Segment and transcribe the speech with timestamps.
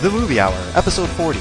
[0.00, 1.40] The Movie Hour, Episode 40,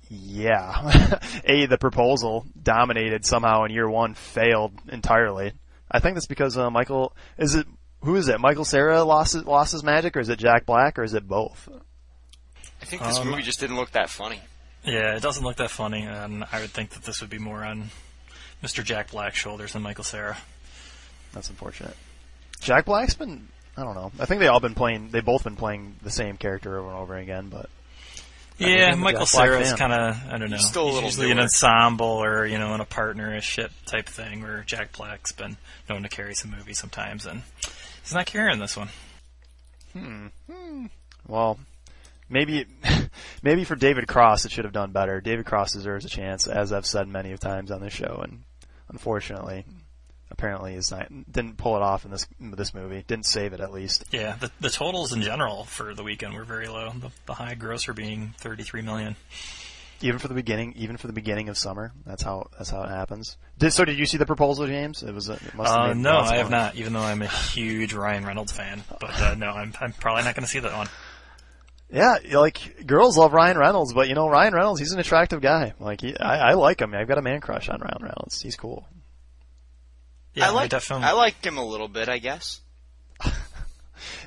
[0.08, 5.53] yeah, a the proposal dominated somehow in year one, failed entirely.
[5.91, 7.67] I think that's because uh, Michael is it
[8.03, 8.41] who is it?
[8.41, 11.28] Michael Cera lost his, lost his magic, or is it Jack Black, or is it
[11.28, 11.69] both?
[12.83, 14.41] I think this Um, movie just didn't look that funny.
[14.84, 17.64] Yeah, it doesn't look that funny, and I would think that this would be more
[17.64, 17.91] on
[18.62, 18.83] Mr.
[18.83, 20.39] Jack Black's shoulders than Michael Cera.
[21.33, 21.97] That's unfortunate.
[22.61, 24.11] Jack Black's been, I don't know.
[24.19, 26.98] I think they all been playing, they've both been playing the same character over and
[26.98, 27.69] over again, but.
[28.58, 30.56] Yeah, think I'm a Michael Jack Black Cera's kind of, I don't know.
[30.56, 34.42] He's still a little usually an ensemble or, you know, in a partnership type thing
[34.42, 35.57] where Jack Black's been
[35.89, 37.42] known to carry some movies sometimes, and
[38.02, 38.89] he's not carrying this one.
[39.95, 40.27] Hmm.
[40.51, 40.86] hmm.
[41.27, 41.58] Well,
[42.30, 42.67] maybe,
[43.42, 45.20] maybe for David Cross it should have done better.
[45.20, 48.45] David Cross deserves a chance, as I've said many of times on this show, and
[48.89, 49.64] unfortunately,
[50.30, 53.05] apparently is not, didn't pull it off in this, this movie.
[53.07, 54.05] Didn't save it at least.
[54.13, 56.90] Yeah, the, the totals in general for the weekend were very low.
[56.90, 59.17] The, the high grosser being 33 million.
[60.02, 62.89] Even for the beginning, even for the beginning of summer, that's how, that's how it
[62.89, 63.36] happens.
[63.58, 65.02] Did, so did you see the proposal, James?
[65.02, 66.74] It was, a- it must have Uh, no, I have not.
[66.77, 70.35] Even though I'm a huge Ryan Reynolds fan, but uh, no, I'm I'm probably not
[70.35, 70.86] going to see that one.
[71.92, 75.74] Yeah, like girls love Ryan Reynolds, but you know Ryan Reynolds, he's an attractive guy.
[75.80, 76.95] Like he, I, I like him.
[76.95, 78.40] I've got a man crush on Ryan Reynolds.
[78.40, 78.86] He's cool.
[80.34, 81.06] Yeah, I like definitely.
[81.06, 82.61] I liked him a little bit, I guess.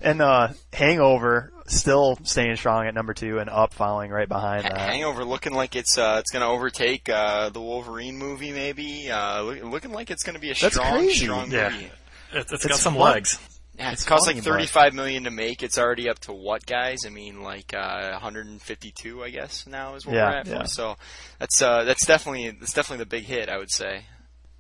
[0.04, 4.78] And uh Hangover still staying strong at number two, and Up following right behind that.
[4.78, 9.10] Hangover looking like it's uh, it's gonna overtake uh, the Wolverine movie, maybe.
[9.10, 11.26] Uh, look, looking like it's gonna be a That's strong, crazy.
[11.26, 11.70] strong Yeah.
[11.70, 11.86] movie.
[12.34, 13.14] It, it's got some fun.
[13.14, 13.40] legs.
[13.78, 15.64] Yeah, It's it cost like thirty-five million to make.
[15.64, 17.00] It's already up to what, guys?
[17.08, 20.48] I mean, like uh, 152, I guess now is what Yeah, we're at.
[20.48, 20.68] For.
[20.68, 20.96] So
[21.40, 24.06] that's uh, that's definitely that's definitely the big hit, I would say.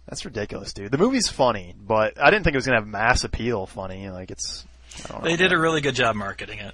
[0.07, 0.91] That's ridiculous, dude.
[0.91, 3.65] The movie's funny, but I didn't think it was gonna have mass appeal.
[3.67, 4.65] Funny, like it's.
[5.05, 5.29] I don't know.
[5.29, 6.73] They did a really good job marketing it.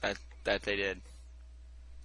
[0.00, 1.00] That that they did.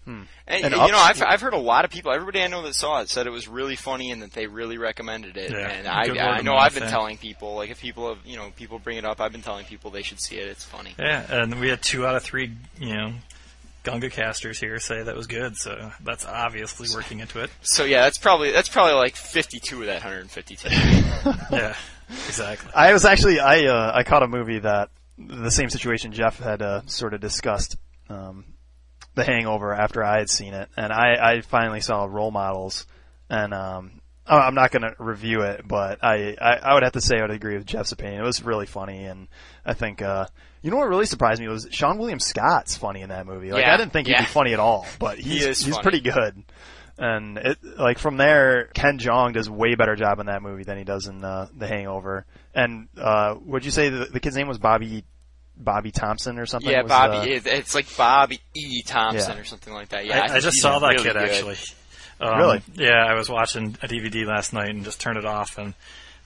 [0.07, 0.22] Hmm.
[0.47, 2.13] And, And you Up- know, I've I've heard a lot of people.
[2.13, 4.78] Everybody I know that saw it said it was really funny and that they really
[4.78, 5.51] recommended it.
[5.51, 6.90] Yeah, and I good I know I've been yeah.
[6.90, 9.66] telling people like if people have you know people bring it up, I've been telling
[9.66, 10.47] people they should see it.
[10.47, 10.96] It's funny.
[10.97, 13.13] Yeah, and we had two out of three, you know,
[13.84, 17.50] Gunga casters here say that was good, so that's obviously working into it.
[17.62, 20.69] So yeah, that's probably that's probably like 52 of that 152.
[21.51, 21.75] Yeah,
[22.28, 22.72] exactly.
[22.73, 26.62] I was actually I uh, I caught a movie that the same situation Jeff had
[26.62, 27.75] uh, sort of discussed,
[28.09, 28.46] um,
[29.17, 32.85] The Hangover after I had seen it, and I I finally saw Role Models,
[33.29, 36.94] and um, I- I'm not going to review it, but I, I I would have
[36.94, 38.22] to say I would agree with Jeff's opinion.
[38.22, 39.28] It was really funny, and
[39.66, 40.28] I think uh,
[40.61, 43.52] you know what really surprised me was Seann William Scott's funny in that movie.
[43.52, 45.84] Like Yeah, I didn't think he'd be funny at all, but he's is he's funny.
[45.84, 46.43] pretty good.
[46.99, 50.78] And it like from there, Ken Jeong does way better job in that movie than
[50.79, 52.25] he does in uh, The Hangover.
[52.55, 55.03] And uh, would you say the, the kid's name was Bobby
[55.59, 56.70] Bobby Thompson or something?
[56.72, 57.18] yeah, Was, Bobby.
[57.18, 58.82] uh, it, it's like Bobby E.
[58.84, 59.42] Thompson Yeah.
[59.42, 60.06] or something like that.
[60.06, 61.24] Yeah, I, I just saw that really kid good.
[61.30, 61.58] actually.
[62.20, 62.62] Um, Really?
[62.74, 65.74] Yeah, I was watching a DVD last night and just turned it off and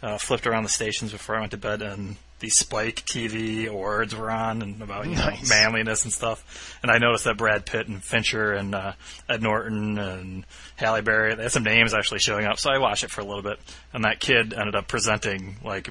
[0.02, 4.16] uh, flipped around the stations before I went to bed, and the Spike TV awards
[4.16, 5.48] were on and about you Nice.
[5.48, 6.80] know manliness and stuff.
[6.82, 8.94] And I noticed that Brad Pitt and Fincher and uh,
[9.30, 10.46] Ed Norton and
[10.76, 12.58] Halle Berry they had some names actually showing up.
[12.58, 13.60] So I watched it for a little bit,
[13.94, 15.90] and that kid ended up presenting like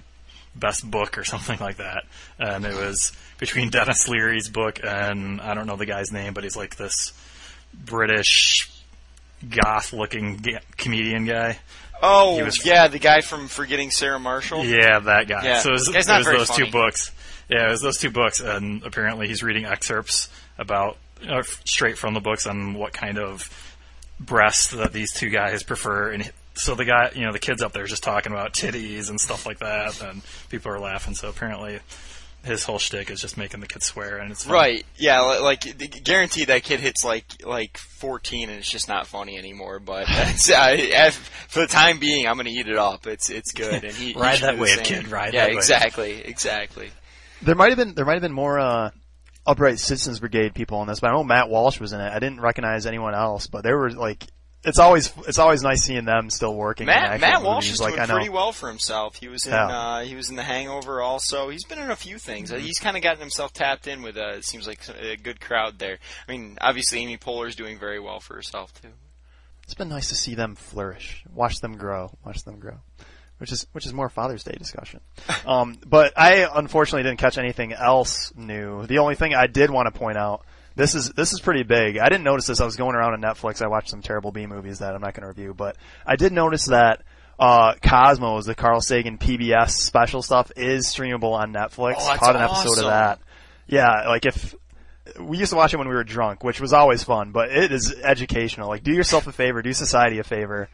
[0.55, 2.05] best book or something like that.
[2.38, 6.44] And it was between Denis Leary's book and I don't know the guy's name, but
[6.44, 7.12] he's like this
[7.73, 8.70] British
[9.49, 11.58] goth-looking ga- comedian guy.
[12.02, 14.64] Oh, He was- yeah, the guy from Forgetting Sarah Marshall.
[14.64, 15.44] Yeah, that guy.
[15.44, 15.61] Yeah.
[15.61, 16.67] So it was, it was those funny.
[16.67, 17.11] two books.
[17.49, 20.96] Yeah, it was those two books, and apparently he's reading excerpts about
[21.29, 23.49] uh, straight from the books on what kind of
[24.20, 26.12] breasts that these two guys prefer.
[26.12, 26.31] And
[26.61, 29.47] so the guy, you know, the kids up there just talking about titties and stuff
[29.47, 31.15] like that, and people are laughing.
[31.15, 31.81] So apparently
[32.45, 34.55] his whole shtick is just making the kids swear, and it's fun.
[34.55, 34.87] Right.
[34.97, 35.21] Yeah.
[35.21, 39.79] Like, gu- guaranteed that kid hits like like 14 and it's just not funny anymore.
[39.79, 41.15] But it's, uh, if,
[41.49, 43.06] for the time being, I'm gonna eat it up.
[43.06, 43.85] It's it's good.
[43.85, 44.85] And he, he Ride should that do the wave, same.
[44.85, 45.55] kid, ride yeah, that wave.
[45.55, 46.91] Yeah, exactly, exactly.
[47.43, 48.91] There might have been there might have been more uh,
[49.47, 52.11] upright citizens brigade people on this, but I know Matt Walsh was in it.
[52.11, 54.25] I didn't recognize anyone else, but there were like,
[54.62, 56.87] it's always it's always nice seeing them still working.
[56.87, 57.75] Matt Matt Walsh movies.
[57.75, 59.17] is like doing pretty well for himself.
[59.17, 59.67] He was in Yeah.
[59.67, 61.49] uh, he was in The Hangover also.
[61.49, 62.51] He's been in a few things.
[62.51, 62.62] Mm-hmm.
[62.65, 65.79] He's kind of gotten himself tapped in with uh, it seems like a good crowd
[65.79, 65.99] there.
[66.29, 68.89] I mean, obviously Amy Poehler's doing very well for herself too.
[69.65, 72.81] It's been nice to see them flourish, watch them grow, watch them grow.
[73.39, 75.01] Which is which is more Father's Day discussion.
[75.47, 78.87] Um, but I unfortunately didn't catch anything else new.
[78.87, 80.45] The only thing I did want to point out
[80.76, 81.99] this is this is pretty big.
[81.99, 82.61] I didn't notice this.
[82.61, 83.62] I was going around on Netflix.
[83.62, 85.76] I watched some terrible B movies that I'm not going to review, but
[86.06, 87.02] I did notice that
[87.38, 91.94] uh, Cosmos, the Carl Sagan PBS special stuff, is streamable on Netflix.
[91.99, 92.84] Oh, Caught an episode awesome.
[92.84, 93.20] of that.
[93.67, 94.55] Yeah, like if
[95.19, 97.72] we used to watch it when we were drunk, which was always fun, but it
[97.72, 98.69] is educational.
[98.69, 100.69] Like, do yourself a favor, do society a favor,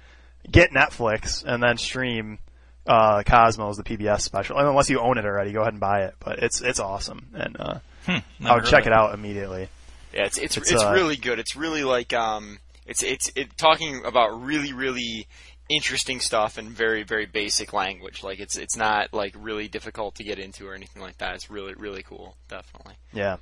[0.50, 2.38] get Netflix, and then stream
[2.86, 4.58] uh, Cosmos, the PBS special.
[4.58, 6.14] And unless you own it already, go ahead and buy it.
[6.20, 7.78] But it's it's awesome, and uh,
[8.08, 9.68] Never I would check it out immediately.
[10.16, 11.38] Yeah, it's it's It's, it's, uh, really good.
[11.38, 15.26] It's really like um, it's it's it talking about really really
[15.68, 18.22] interesting stuff in very very basic language.
[18.24, 21.34] Like it's it's not like really difficult to get into or anything like that.
[21.34, 22.34] It's really really cool.
[22.48, 22.94] Definitely.
[23.12, 23.36] Yeah,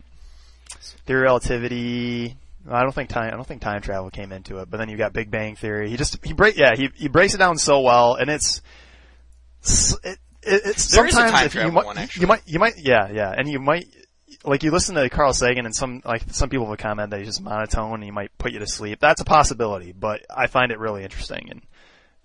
[1.07, 2.37] theory of relativity.
[2.69, 3.33] I don't think time.
[3.33, 4.69] I don't think time travel came into it.
[4.69, 5.91] But then you've got Big Bang Theory.
[5.91, 6.57] He just he break.
[6.57, 8.63] Yeah, he he breaks it down so well, and it's
[9.63, 12.59] it, it, it's There is a sometimes time if you might, one, you might you
[12.59, 13.87] might yeah yeah, and you might
[14.45, 17.29] like you listen to Carl Sagan and some like some people have comment that he's
[17.29, 19.01] just monotone and he might put you to sleep.
[19.01, 21.63] That's a possibility, but I find it really interesting and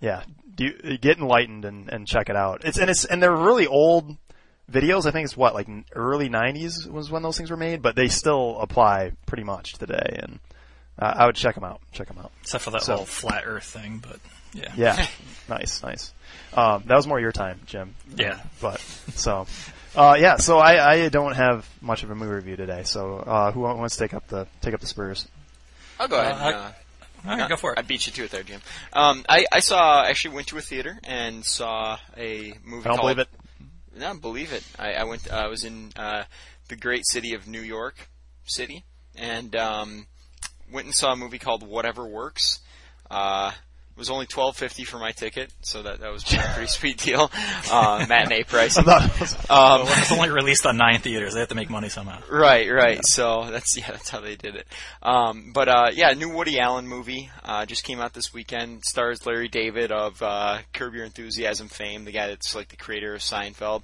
[0.00, 0.22] yeah,
[0.54, 2.64] do get enlightened and, and check it out.
[2.64, 4.16] It's and it's and they're really old
[4.70, 5.04] videos.
[5.06, 8.08] I think it's what like early '90s was when those things were made, but they
[8.08, 10.18] still apply pretty much today.
[10.22, 10.38] And
[10.98, 11.80] uh, I would check them out.
[11.92, 12.32] Check them out.
[12.42, 14.20] Except for that So- whole flat Earth thing, but
[14.52, 14.72] yeah.
[14.76, 15.06] Yeah,
[15.48, 16.12] nice, nice.
[16.54, 17.94] Um, that was more your time, Jim.
[18.16, 18.40] Yeah.
[18.60, 18.80] But
[19.14, 19.46] so,
[19.96, 20.36] uh, yeah.
[20.36, 22.82] So I, I don't have much of a movie review today.
[22.84, 25.26] So uh, who wants to take up the take up the Spurs?
[25.98, 26.32] I'll go ahead.
[26.32, 26.72] Uh, and, I- uh,
[27.32, 27.78] All right, go for it.
[27.78, 28.60] I beat you to it there, Jim.
[28.94, 32.84] Um, I, I saw actually went to a theater and saw a movie.
[32.86, 33.28] I don't called, believe it.
[33.98, 34.64] No, believe it.
[34.78, 35.30] I, I went.
[35.30, 36.24] I was in uh,
[36.68, 38.08] the great city of New York
[38.44, 38.84] City,
[39.16, 40.06] and um,
[40.72, 42.60] went and saw a movie called Whatever Works.
[43.10, 43.50] Uh,
[43.94, 46.98] it was only twelve fifty for my ticket, so that that was a pretty sweet
[46.98, 47.30] deal.
[47.70, 48.76] Uh, matinee price.
[48.78, 51.34] I thought it was- Um, Well, it's only released on nine theaters.
[51.34, 52.20] They have to make money somehow.
[52.30, 53.04] Right, right.
[53.04, 54.66] So that's yeah, that's how they did it.
[55.02, 58.84] Um, but uh, yeah, new Woody Allen movie uh, just came out this weekend.
[58.84, 63.14] Stars Larry David of uh, Curb Your Enthusiasm fame, the guy that's like the creator
[63.14, 63.82] of Seinfeld.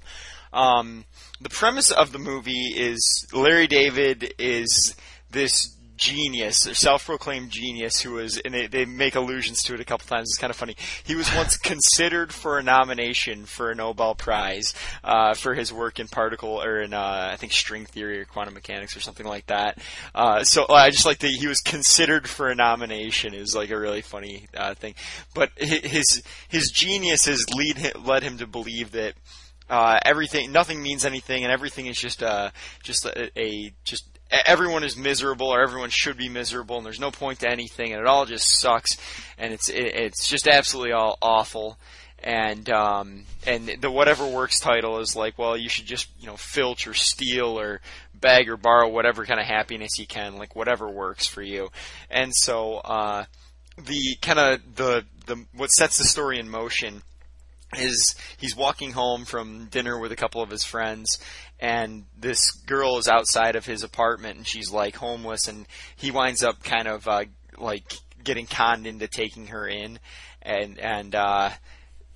[0.53, 1.03] Um,
[1.41, 4.95] the premise of the movie is Larry David is
[5.29, 9.85] this genius, or self-proclaimed genius, who was, and they, they make allusions to it a
[9.85, 10.29] couple times.
[10.29, 10.75] It's kind of funny.
[11.03, 14.73] He was once considered for a nomination for a Nobel Prize
[15.03, 18.53] uh, for his work in particle or in uh, I think string theory or quantum
[18.53, 19.79] mechanics or something like that.
[20.13, 23.69] Uh, so uh, I just like that he was considered for a nomination is like
[23.69, 24.95] a really funny uh, thing.
[25.33, 29.13] But his his genius has lead led him to believe that
[29.69, 32.51] uh, everything, nothing means anything, and everything is just uh,
[32.83, 37.11] just a, a just everyone is miserable, or everyone should be miserable, and there's no
[37.11, 38.97] point to anything, and it all just sucks,
[39.37, 41.77] and it's it, it's just absolutely all awful.
[42.23, 46.37] And um, and the whatever works title is like, well, you should just you know
[46.37, 47.79] filch or steal or
[48.13, 51.69] beg or borrow whatever kind of happiness you can, like whatever works for you.
[52.09, 53.25] And so uh,
[53.77, 57.03] the kind of the the what sets the story in motion
[57.77, 61.19] is he's walking home from dinner with a couple of his friends
[61.59, 66.43] and this girl is outside of his apartment and she's like homeless and he winds
[66.43, 67.23] up kind of uh
[67.57, 69.99] like getting conned into taking her in
[70.41, 71.49] and and uh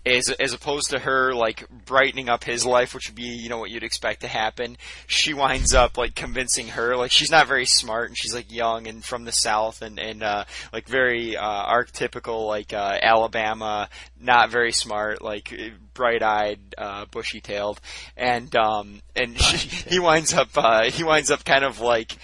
[0.05, 3.59] as as opposed to her like brightening up his life, which would be you know
[3.59, 4.77] what you'd expect to happen,
[5.07, 8.87] she winds up like convincing her like she's not very smart and she's like young
[8.87, 10.43] and from the south and and uh,
[10.73, 13.89] like very uh, archetypical like uh, Alabama,
[14.19, 15.53] not very smart, like
[15.93, 17.79] bright eyed, uh, bushy tailed,
[18.17, 22.17] and um and she, he winds up uh, he winds up kind of like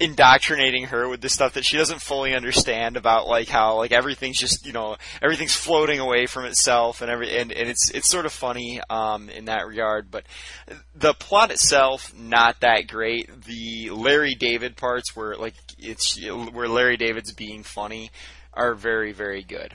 [0.00, 4.38] indoctrinating her with the stuff that she doesn't fully understand about like how like everything's
[4.38, 8.24] just you know everything's floating away from itself and every and, and it's it's sort
[8.24, 10.10] of funny um in that regard.
[10.10, 10.24] But
[10.94, 13.44] the plot itself not that great.
[13.44, 18.10] The Larry David parts where like it's where Larry David's being funny
[18.54, 19.74] are very very good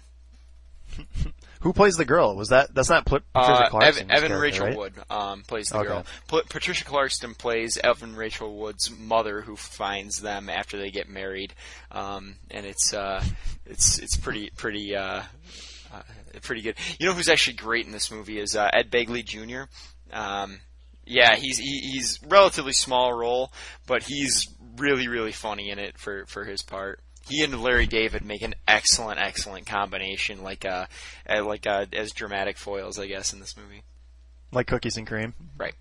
[1.64, 2.36] Who plays the girl?
[2.36, 4.78] Was that that's not Pl- Patricia uh, Clarkson's Evan, Evan Rachel right?
[4.78, 5.88] Wood um, plays the Okay.
[5.88, 6.06] girl.
[6.28, 11.54] Pl- Patricia Clarkson plays Evan Rachel Wood's mother, who finds them after they get married,
[11.92, 13.24] um, and it's uh,
[13.66, 15.22] it's it's pretty pretty uh,
[15.94, 16.02] uh,
[16.42, 16.76] pretty good.
[17.00, 19.64] You know who's actually great in this movie is uh, Ed Begley Jr.
[20.12, 20.60] Um,
[21.06, 23.52] yeah, he's he, he's relatively small role,
[23.88, 27.00] but he's really really funny in it for for his part.
[27.28, 30.86] He and Larry David make an excellent, excellent combination, like uh,
[31.30, 33.84] uh, like uh, as dramatic foils, I guess, in this movie.
[34.52, 35.34] Like cookies and cream.
[35.58, 35.74] Right.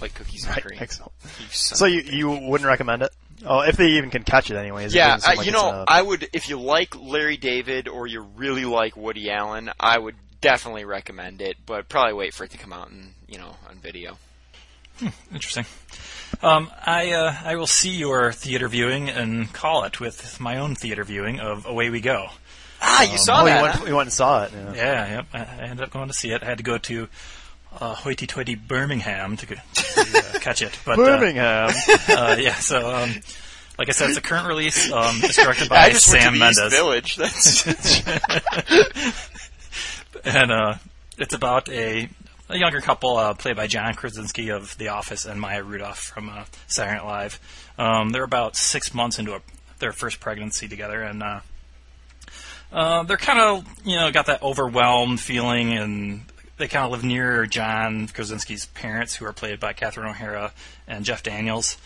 [0.00, 0.64] Like cookies and Right.
[0.64, 0.78] cream.
[0.82, 1.12] Excellent.
[1.38, 3.10] You So you you wouldn't recommend it?
[3.46, 4.94] Oh, if they even can catch it, anyways.
[4.94, 8.22] Yeah, uh, like you know, a- I would if you like Larry David or you
[8.36, 12.58] really like Woody Allen, I would definitely recommend it, but probably wait for it to
[12.58, 14.18] come out in you know on video.
[15.32, 15.66] Interesting.
[16.42, 20.74] Um, I uh, I will see your theater viewing and call it with my own
[20.74, 22.28] theater viewing of Away We Go.
[22.80, 23.56] Ah, you saw oh, that?
[23.56, 23.84] you went, huh?
[23.86, 24.52] you went and saw it.
[24.52, 24.74] Yeah.
[24.74, 25.26] Yeah, yep.
[25.32, 26.42] I ended up going to see it.
[26.42, 27.08] I had to go to
[27.80, 30.78] uh, hoity-toity Birmingham to, to uh, catch it.
[30.84, 31.70] But, uh, Birmingham.
[32.08, 33.10] Uh, yeah, so um,
[33.78, 34.90] like I said, it's a current release.
[34.92, 37.16] Um, it's directed by Sam went to the East Mendes, Village.
[37.16, 37.66] That's
[40.24, 40.74] and uh,
[41.18, 42.08] it's about a,
[42.48, 46.28] a younger couple uh, played by John Krasinski of The Office and Maya Rudolph from
[46.28, 47.40] uh, Saturday Night Live.
[47.78, 49.40] Um, they're about six months into a,
[49.78, 51.40] their first pregnancy together, and uh,
[52.72, 56.22] uh, they're kind of you know got that overwhelmed feeling, and
[56.58, 60.52] they kind of live near John Krasinski's parents, who are played by Catherine O'Hara
[60.86, 61.78] and Jeff Daniels.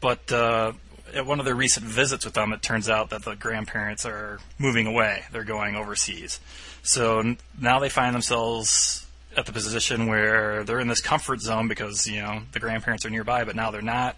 [0.00, 0.72] But uh,
[1.14, 4.40] at one of their recent visits with them, it turns out that the grandparents are
[4.58, 5.24] moving away.
[5.30, 6.40] They're going overseas.
[6.82, 9.06] So now they find themselves
[9.36, 13.10] at the position where they're in this comfort zone because you know the grandparents are
[13.10, 14.16] nearby, but now they're not.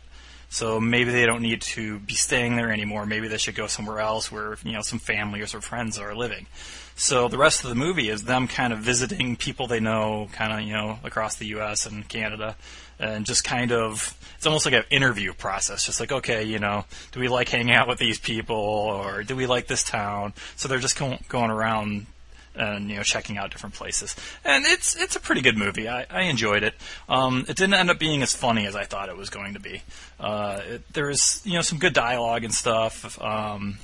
[0.49, 3.07] So maybe they don't need to be staying there anymore.
[3.07, 6.15] Maybe they should go somewhere else where you know some family or some friends are
[6.15, 6.47] living.
[6.95, 10.53] So the rest of the movie is them kind of visiting people they know, kind
[10.53, 11.87] of you know across the U.S.
[11.87, 12.57] and Canada,
[12.99, 15.87] and just kind of it's almost like an interview process.
[15.87, 19.35] Just like okay, you know, do we like hanging out with these people or do
[19.35, 20.35] we like this town?
[20.57, 22.07] So they're just going around
[22.55, 24.17] and you know checking out different places.
[24.45, 25.89] And it's it's a pretty good movie.
[25.89, 26.75] I, I enjoyed it.
[27.09, 29.61] Um, it didn't end up being as funny as I thought it was going to
[29.61, 29.83] be.
[30.21, 33.21] Uh, it, there was you know some good dialogue and stuff.
[33.21, 33.79] Um,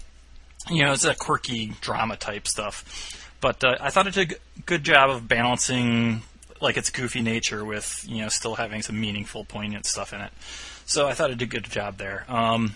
[0.70, 3.14] you know, it's a quirky drama type stuff.
[3.40, 6.22] But uh, I thought it did a good job of balancing
[6.60, 10.32] like its goofy nature with you know still having some meaningful, poignant stuff in it.
[10.86, 12.24] So I thought it did a good job there.
[12.28, 12.74] Um,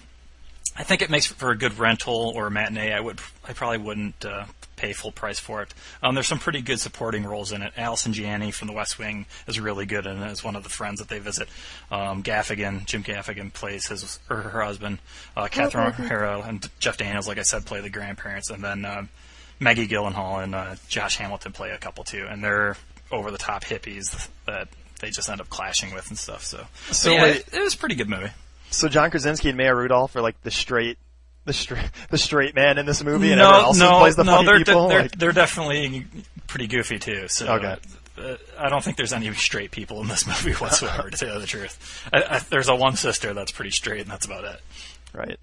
[0.77, 2.93] I think it makes for a good rental or a matinee.
[2.93, 4.45] I would, I probably wouldn't uh,
[4.77, 5.75] pay full price for it.
[6.03, 7.75] Um, there's some pretty good supporting roles in it.
[7.77, 10.99] Allison Janney from The West Wing is really good and is one of the friends
[11.01, 11.49] that they visit.
[11.91, 14.99] Um, Gaffigan, Jim Gaffigan plays his or her husband.
[15.37, 19.05] Uh, Catherine O'Hara and Jeff Daniels, like I said, play the grandparents, and then uh,
[19.61, 22.77] Maggie Gyllenhaal and uh, Josh Hamilton play a couple too, and they're
[23.11, 24.69] over the top hippies that
[25.01, 26.43] they just end up clashing with and stuff.
[26.45, 28.31] So, So so yeah, wait- it, it was a pretty good movie.
[28.73, 30.99] So John Krasinski and Maya Rudolph are like the straight,
[31.45, 34.33] the straight, the straight man in this movie, and everyone else who plays the no,
[34.37, 34.89] funny they're, people.
[34.89, 36.07] They're, like, they're definitely
[36.49, 37.29] pretty goofy too.
[37.29, 37.77] So Okay.
[38.19, 41.11] uh, I don't think there's any straight people in this movie whatsoever.
[41.11, 44.11] to tell you the truth, I, I, there's a one sister that's pretty straight, and
[44.11, 44.61] that's about it.
[45.15, 45.39] right.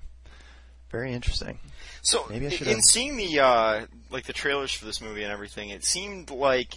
[0.91, 1.59] Very interesting.
[2.01, 5.01] So Maybe I i- should in have- seeing the uh, like the trailers for this
[5.01, 6.73] movie and everything, it seemed like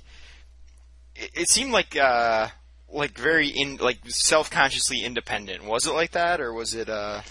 [1.17, 2.49] it, it seemed like uh,
[2.93, 5.65] like very in like self consciously independent.
[5.65, 7.23] Was it like that, or was it uh,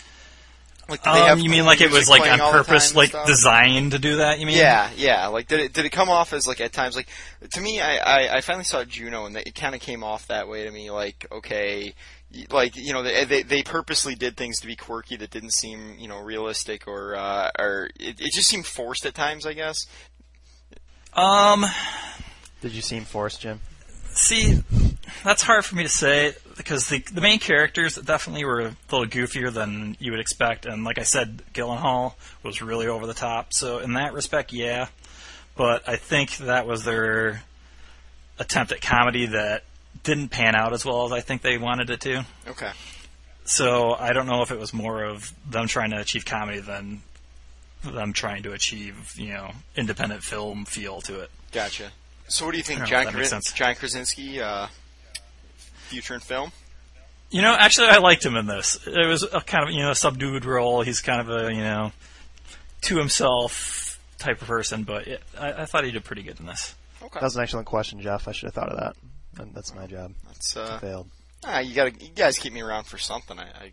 [0.90, 3.92] like did they Um, have you mean like it was like on purpose, like designed
[3.92, 4.40] to do that?
[4.40, 4.58] You mean?
[4.58, 5.28] Yeah, yeah.
[5.28, 7.08] Like, did it did it come off as like at times like
[7.54, 7.80] to me?
[7.80, 10.72] I I, I finally saw Juno, and it kind of came off that way to
[10.72, 10.92] me.
[10.92, 11.94] Like, okay,
[12.52, 15.96] like you know, they, they they purposely did things to be quirky that didn't seem
[15.98, 19.46] you know realistic or uh, or it, it just seemed forced at times.
[19.46, 19.78] I guess.
[21.14, 21.66] Um.
[22.62, 23.60] Did you seem forced, Jim?
[24.14, 24.62] See,
[25.24, 29.08] that's hard for me to say because the the main characters definitely were a little
[29.08, 32.14] goofier than you would expect, and like I said, Gyllenhaal
[32.44, 33.54] was really over the top.
[33.54, 34.88] So in that respect, yeah.
[35.56, 37.44] But I think that was their
[38.40, 39.64] attempt at comedy that
[40.04, 42.26] didn't pan out as well as I think they wanted it to.
[42.48, 42.72] Okay.
[43.44, 47.02] So I don't know if it was more of them trying to achieve comedy than
[47.84, 51.32] them trying to achieve, you know, independent film feel to it.
[51.52, 51.92] Gotcha.
[52.28, 54.42] So, what do you think, I don't know John if that makes Kras- John Krasinski,
[54.42, 54.68] uh,
[55.92, 56.52] future in film?
[57.30, 58.78] You know, actually, I liked him in this.
[58.86, 60.82] It was a kind of you know subdued role.
[60.82, 61.92] He's kind of a you know
[62.82, 66.46] to himself type of person, but it, I, I thought he did pretty good in
[66.46, 66.76] this.
[67.02, 67.20] Okay.
[67.20, 68.28] That was an excellent question, Jeff.
[68.28, 68.96] I should have thought of that.
[69.42, 70.14] And that's my job.
[70.28, 71.08] That's, uh, Failed.
[71.46, 73.40] ah, you gotta, you guys keep me around for something.
[73.40, 73.72] I, I,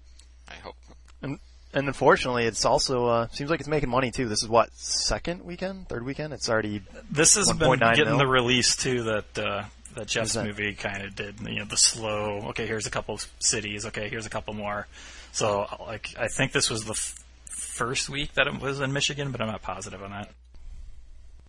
[0.49, 0.77] I hope.
[1.21, 1.39] And
[1.75, 4.29] and unfortunately, it's also uh, seems like it's making money too.
[4.29, 6.33] This is what second weekend, third weekend.
[6.33, 8.19] It's already This has been 1.9 getting mil?
[8.19, 9.65] the release too that uh,
[9.99, 10.47] that Jeff's that?
[10.47, 11.41] movie kind of did.
[11.41, 12.47] You know, the slow.
[12.51, 13.87] Okay, here's a couple of cities.
[13.87, 14.87] Okay, here's a couple more.
[15.33, 17.15] So, like, I think this was the f-
[17.51, 20.31] first week that it was in Michigan, but I'm not positive on that.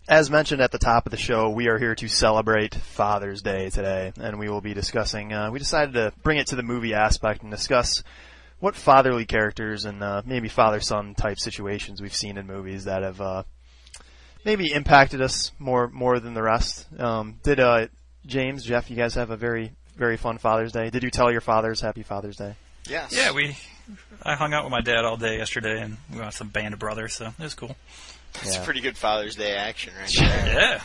[0.07, 3.69] As mentioned at the top of the show, we are here to celebrate Father's Day
[3.69, 5.31] today, and we will be discussing.
[5.31, 8.03] Uh, we decided to bring it to the movie aspect and discuss
[8.59, 13.21] what fatherly characters and uh, maybe father-son type situations we've seen in movies that have
[13.21, 13.43] uh,
[14.43, 16.87] maybe impacted us more more than the rest.
[16.99, 17.87] Um, did uh,
[18.29, 20.89] James, Jeff, you guys have a very very fun Father's Day?
[20.89, 22.55] Did you tell your fathers Happy Father's Day?
[22.88, 23.12] Yes.
[23.15, 23.57] Yeah, we.
[24.24, 26.79] I hung out with my dad all day yesterday, and we watched some Band of
[26.79, 27.75] Brothers, so it was cool.
[28.36, 28.63] It's Yeah.
[28.63, 30.45] pretty good Father's Day action, right there.
[30.53, 30.81] Yeah,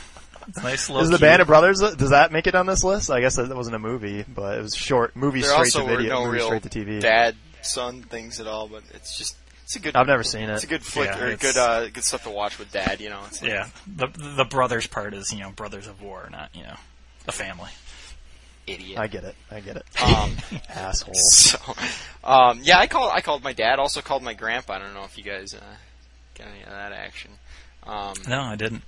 [0.49, 0.89] it's nice.
[0.89, 1.21] Little Is the cute.
[1.21, 1.81] Band of Brothers?
[1.81, 3.11] Does that make it on this list?
[3.11, 5.85] I guess that wasn't a movie, but it was short movie There straight also to
[5.85, 7.01] were video, no movie real straight to TV.
[7.01, 9.95] dad son things at all, but it's just it's a good.
[9.97, 10.55] I've never seen it.
[10.55, 13.01] It's a good flick Yeah, or good uh, good stuff to watch with dad.
[13.01, 13.21] You know.
[13.27, 16.63] It's like, Yeah, the the brothers part is you know brothers of war, not you
[16.63, 16.77] know
[17.26, 17.71] a family.
[18.66, 18.99] Idiot.
[18.99, 19.35] I get it.
[19.50, 19.85] I get it.
[20.02, 20.37] um,
[20.71, 21.12] Asshole.
[21.14, 21.59] so,
[22.25, 23.78] um, yeah, I called I called my dad.
[23.78, 24.75] Also called my grandpa.
[24.75, 25.59] I don't know if you guys uh,
[26.38, 27.33] got any of that action.
[27.87, 28.83] Um, No, I didn't.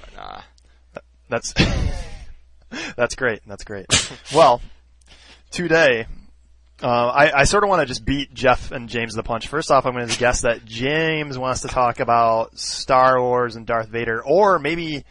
[0.00, 1.52] but, uh, That's
[2.96, 3.40] that's great.
[3.48, 3.86] That's great.
[4.32, 4.60] Well,
[5.50, 6.06] today,
[6.80, 9.48] uh, I, I sort of want to just beat Jeff and James the punch.
[9.48, 13.66] First off, I'm going to guess that James wants to talk about Star Wars and
[13.66, 15.04] Darth Vader, or maybe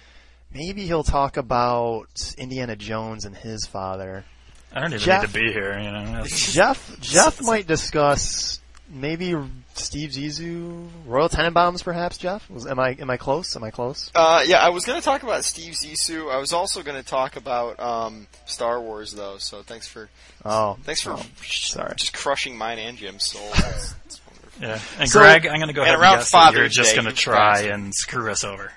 [0.54, 4.26] maybe he'll talk about Indiana Jones and his father.
[4.74, 5.80] I don't even Jeff- need to be here.
[5.80, 8.60] You know, Jeff Jeff might discuss
[8.92, 9.36] maybe
[9.74, 12.18] Steve Zissou, Royal Tenenbaums, perhaps.
[12.18, 13.56] Jeff, was, am I am I close?
[13.56, 14.12] Am I close?
[14.14, 16.32] uh, yeah, I was going to talk about Steve Zissou.
[16.32, 19.38] I was also going to talk about um, Star Wars, though.
[19.40, 20.10] So thanks for
[20.46, 21.94] Oh, thanks for oh, sorry.
[21.98, 23.48] just crushing mine and Jim's soul.
[23.56, 24.62] It's, it's wonderful.
[24.62, 24.80] yeah.
[25.00, 26.96] And So- Greg, I'm going to go and ahead and around guess that you're just
[26.96, 28.72] going to try and screw us over.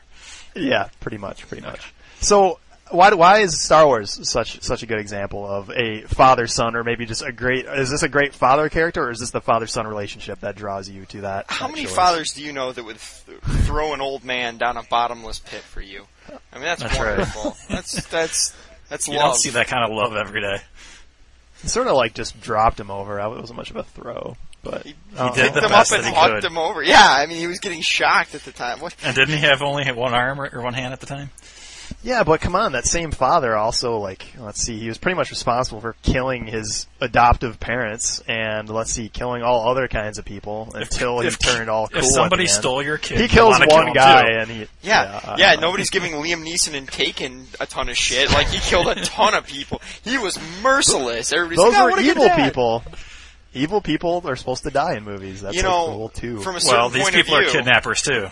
[0.54, 1.92] Yeah, pretty much, pretty much.
[2.20, 2.58] So
[2.90, 6.84] why why is Star Wars such such a good example of a father son, or
[6.84, 7.64] maybe just a great?
[7.66, 10.88] Is this a great father character, or is this the father son relationship that draws
[10.88, 11.46] you to that?
[11.48, 11.94] How that many choice?
[11.94, 15.62] fathers do you know that would th- throw an old man down a bottomless pit
[15.62, 16.06] for you?
[16.52, 17.08] I mean, that's, That's right.
[17.18, 17.56] wonderful.
[17.70, 18.54] That's that's
[18.88, 19.22] that's You love.
[19.32, 20.58] don't see that kind of love every day.
[21.64, 23.18] Sort of like just dropped him over.
[23.20, 25.98] It wasn't much of a throw, but He, uh, did picked the him best up
[25.98, 26.44] and that he hucked could.
[26.44, 26.83] him over.
[26.83, 28.81] Yeah, I mean, he was getting shocked at the time.
[28.81, 28.94] What?
[29.05, 31.31] And didn't he have only one arm or, or one hand at the time?
[32.03, 35.31] Yeah, but come on, that same father also like let's see, he was pretty much
[35.31, 40.70] responsible for killing his adoptive parents and let's see, killing all other kinds of people
[40.75, 41.98] until he if- turned all cool.
[41.98, 44.66] If somebody the stole your kid, he you kills wanna kill one guy and he
[44.81, 45.53] Yeah, I yeah.
[45.53, 45.66] don't know.
[45.68, 48.33] nobody's giving Liam Neeson and Taken a ton of shit.
[48.33, 49.83] Like he killed a ton of people.
[50.03, 51.31] He was merciless.
[51.33, 52.83] Everybody's Those like, "Oh, were what a good evil dad." people.
[53.54, 55.42] Evil people are supposed to die in movies.
[55.42, 56.40] That's You like know, the rule too.
[56.40, 58.28] from a certain Well, these point people of are kidnappers too.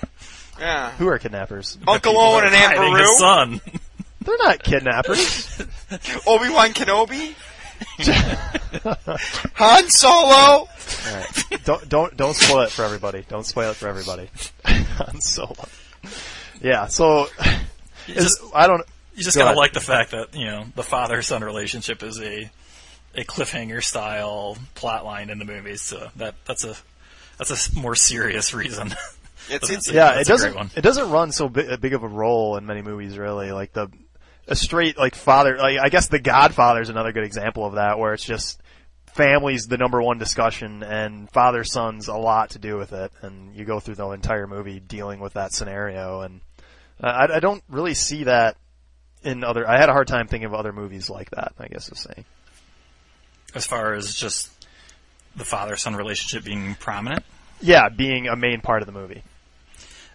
[0.58, 0.90] Yeah.
[0.92, 1.78] Who are kidnappers?
[1.86, 3.60] Uncle Owen and are Aunt hiding his Beru, son.
[4.22, 5.58] They're not kidnappers.
[6.26, 7.34] Obi Wan Kenobi,
[9.54, 10.30] Han Solo.
[10.32, 10.68] All
[11.14, 11.64] right.
[11.64, 13.24] Don't don't don't spoil it for everybody.
[13.28, 14.28] Don't spoil it for everybody.
[14.64, 15.54] Han Solo.
[16.62, 16.86] Yeah.
[16.86, 17.28] So
[18.06, 18.82] just, I don't.
[19.14, 19.56] you just Go gotta ahead.
[19.56, 22.50] like the fact that you know the father-son relationship is a
[23.14, 25.82] a cliffhanger style plot line in the movies.
[25.82, 26.76] So that that's a
[27.38, 28.94] that's a more serious reason.
[29.48, 30.76] It's, But it's, that's Yeah, it doesn't.
[30.76, 33.18] It doesn't run so big, big of a role in many movies.
[33.18, 33.88] Really, like the
[34.46, 35.56] a straight like father.
[35.56, 38.60] Like I guess The Godfather is another good example of that, where it's just
[39.14, 43.54] family's the number one discussion, and father son's a lot to do with it, and
[43.54, 46.40] you go through the entire movie dealing with that scenario, and
[47.02, 48.56] uh, I, I don't really see that
[49.22, 49.68] in other.
[49.68, 51.52] I had a hard time thinking of other movies like that.
[51.58, 52.24] I guess is saying.
[53.54, 54.50] As far as just
[55.36, 57.24] the father-son relationship being prominent.
[57.60, 59.22] Yeah, being a main part of the movie.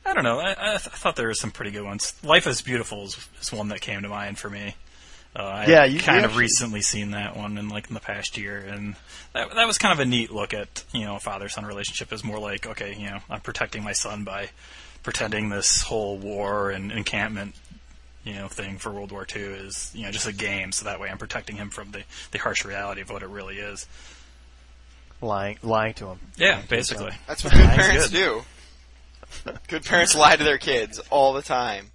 [0.06, 0.40] I don't know.
[0.40, 2.14] I, I, th- I thought there were some pretty good ones.
[2.24, 4.76] Life is Beautiful is, is one that came to mind for me.
[5.36, 7.94] Uh, I Yeah, you- kind you of actually- recently seen that one in like in
[7.94, 8.96] the past year, and
[9.34, 12.14] that that was kind of a neat look at you know a father-son relationship.
[12.14, 14.50] Is more like okay, you know, I'm protecting my son by
[15.04, 17.56] pretending this whole war and encampment
[18.26, 21.00] you know thing for World War II is you know just a game, so that
[21.00, 23.88] way I'm protecting him from the the harsh reality of what it really is.
[25.22, 26.20] Lying, lying to him.
[26.36, 27.12] Yeah, basically.
[27.28, 28.18] that's what good parents good.
[28.18, 28.42] do.
[29.70, 31.92] Good parents lie to their kids all the time.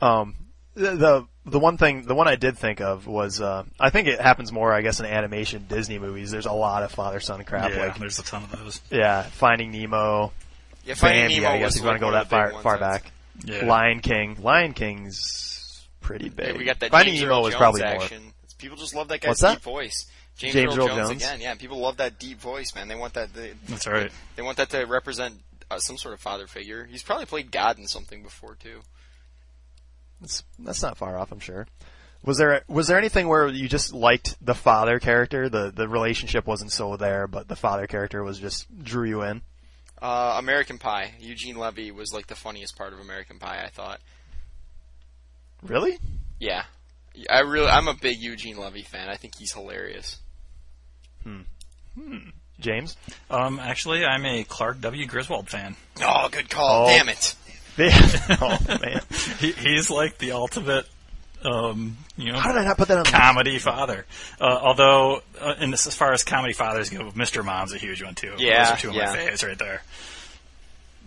[0.00, 0.34] Um,
[0.74, 4.08] the, the the one thing, the one I did think of was, uh, I think
[4.08, 6.30] it happens more, I guess, in animation Disney movies.
[6.30, 7.70] There's a lot of father son crap.
[7.70, 8.80] yeah, Like, there's a ton of those.
[8.90, 10.32] yeah, Finding Nemo,
[10.84, 11.34] Yeah, Finding Bambi.
[11.40, 13.02] Nemo I guess was if you want to go that of far ones far that's-
[13.02, 13.12] back.
[13.44, 13.64] Yeah.
[13.64, 14.36] Lion King.
[14.42, 16.48] Lion King's pretty big.
[16.48, 18.30] Yeah, we got that Finding James Nemo Earl was Jones probably more.
[18.58, 19.54] People just love that guy's What's that?
[19.54, 20.06] deep voice.
[20.36, 21.22] James, James Earl Earl Jones, Jones?
[21.22, 21.40] again.
[21.40, 22.88] Yeah, people love that deep voice, man.
[22.88, 23.32] They want that.
[23.32, 24.10] They, That's right.
[24.36, 25.34] they want that to represent
[25.70, 26.84] uh, some sort of father figure.
[26.84, 28.80] He's probably played God in something before too.
[30.20, 31.66] That's, that's not far off, I'm sure.
[32.22, 35.48] Was there was there anything where you just liked the father character?
[35.48, 39.40] The the relationship wasn't so there, but the father character was just drew you in.
[40.02, 41.12] Uh, American Pie.
[41.20, 43.62] Eugene Levy was like the funniest part of American Pie.
[43.64, 44.00] I thought.
[45.62, 45.98] Really?
[46.38, 46.64] Yeah,
[47.28, 47.68] I really.
[47.68, 49.08] I'm a big Eugene Levy fan.
[49.08, 50.18] I think he's hilarious.
[51.22, 51.40] Hmm.
[51.94, 52.30] Hmm.
[52.60, 52.96] James?
[53.30, 55.06] Um, actually, I'm a Clark W.
[55.06, 55.76] Griswold fan.
[56.02, 56.84] Oh, good call.
[56.84, 56.88] Oh.
[56.88, 57.34] Damn it.
[58.40, 59.00] oh man.
[59.40, 60.86] He, he's like the ultimate,
[61.44, 64.06] um, you know, How did I not put that on the comedy father.
[64.40, 67.44] Uh, although, uh, in this, as far as comedy fathers go, Mr.
[67.44, 68.34] Mom's a huge one too.
[68.38, 69.06] Yeah, Those are two of yeah.
[69.06, 69.82] my faves right there.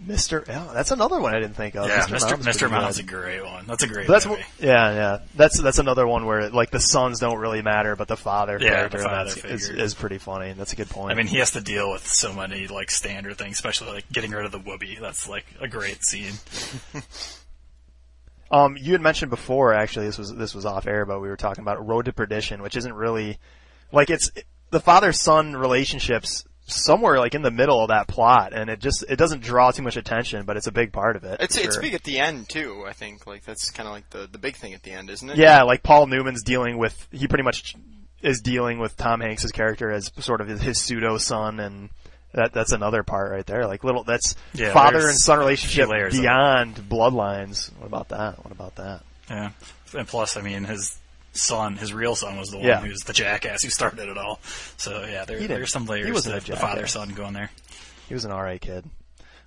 [0.07, 0.45] Mr.
[0.47, 1.87] Yeah, that's another one I didn't think of.
[1.87, 2.17] Yeah, Mr.
[2.17, 2.31] Mr.
[2.31, 2.69] Mom's Mr.
[2.71, 3.65] Mom's a great one.
[3.67, 4.41] That's a great that's movie.
[4.41, 5.17] what- yeah, yeah.
[5.35, 8.71] That's that's another one where like the sons don't really matter, but the father Yeah,
[8.73, 10.51] character the father is, is pretty funny.
[10.53, 11.11] That's a good point.
[11.11, 14.31] I mean, he has to deal with so many like standard things, especially like getting
[14.31, 14.97] rid of the whoopee.
[14.99, 16.33] That's like a great scene.
[18.53, 21.35] Um, you had mentioned before, actually, this was this was off air, but we were
[21.35, 23.39] talking about Road to Perdition, which isn't really
[23.91, 24.29] like it's
[24.69, 29.03] the father son relationships somewhere like in the middle of that plot, and it just
[29.09, 31.37] it doesn't draw too much attention, but it's a big part of it.
[31.41, 31.81] It's it's sure.
[31.81, 32.85] big at the end too.
[32.87, 35.31] I think like that's kind of like the the big thing at the end, isn't
[35.31, 35.37] it?
[35.37, 37.75] Yeah, like Paul Newman's dealing with he pretty much
[38.21, 41.89] is dealing with Tom Hanks's character as sort of his, his pseudo son, and
[42.33, 43.65] that that's another part right there.
[43.67, 47.71] Like little that's Yeah, father and son relationship beyond bloodlines.
[47.77, 48.43] What about that?
[48.43, 49.03] What about that?
[49.29, 49.51] Yeah,
[49.97, 50.97] and plus, I mean, his
[51.33, 52.79] son, his real son, was the one Yeah.
[52.81, 54.39] who's the jackass who started it all.
[54.77, 57.49] So yeah, there, there's some layers to the father son going there.
[58.07, 58.85] He was an alright kid.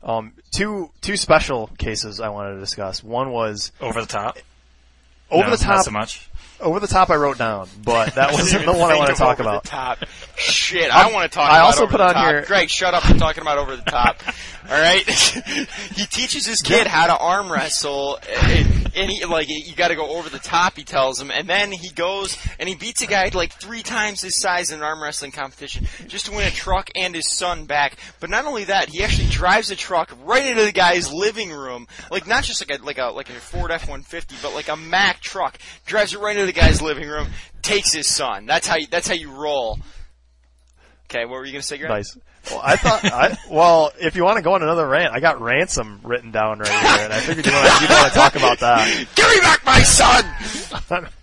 [0.03, 3.03] Um, two two special cases I wanted to discuss.
[3.03, 4.38] One was Over the top.
[5.31, 5.77] over No, the top.
[5.77, 6.29] Not so much.
[6.61, 9.38] Over the top, I wrote down, but that wasn't the one I want to talk
[9.40, 9.64] over about.
[9.64, 9.99] The top.
[10.37, 11.51] Shit, I want to talk.
[11.51, 12.27] I about also over put the on top.
[12.27, 13.09] here- Greg, shut up!
[13.09, 14.23] I'm talking about over the top.
[14.71, 15.03] All right.
[15.95, 18.19] he teaches his kid how to arm wrestle,
[18.97, 20.77] and he like you got to go over the top.
[20.77, 24.23] He tells him, and then he goes and he beats a guy like three times
[24.23, 27.67] his size in an arm wrestling competition just to win a truck and his son
[27.67, 27.97] back.
[28.19, 31.87] But not only that, he actually drives a truck right into the guy's living room,
[32.11, 35.21] like not just like a like a like a Ford F-150, but like a Mack
[35.21, 35.59] truck.
[35.85, 37.29] Drives it right into the guy's living room,
[37.63, 38.47] takes his son.
[38.47, 39.79] That's how you, that's how you roll.
[41.09, 41.91] Okay, what were you gonna say, Greg?
[41.91, 42.17] Nice.
[42.51, 45.41] Well, I thought, I, well, if you want to go on another rant, I got
[45.41, 48.61] ransom written down right here, and I figured you want to, want to talk about
[48.61, 49.07] that.
[49.15, 51.09] Give me back my son!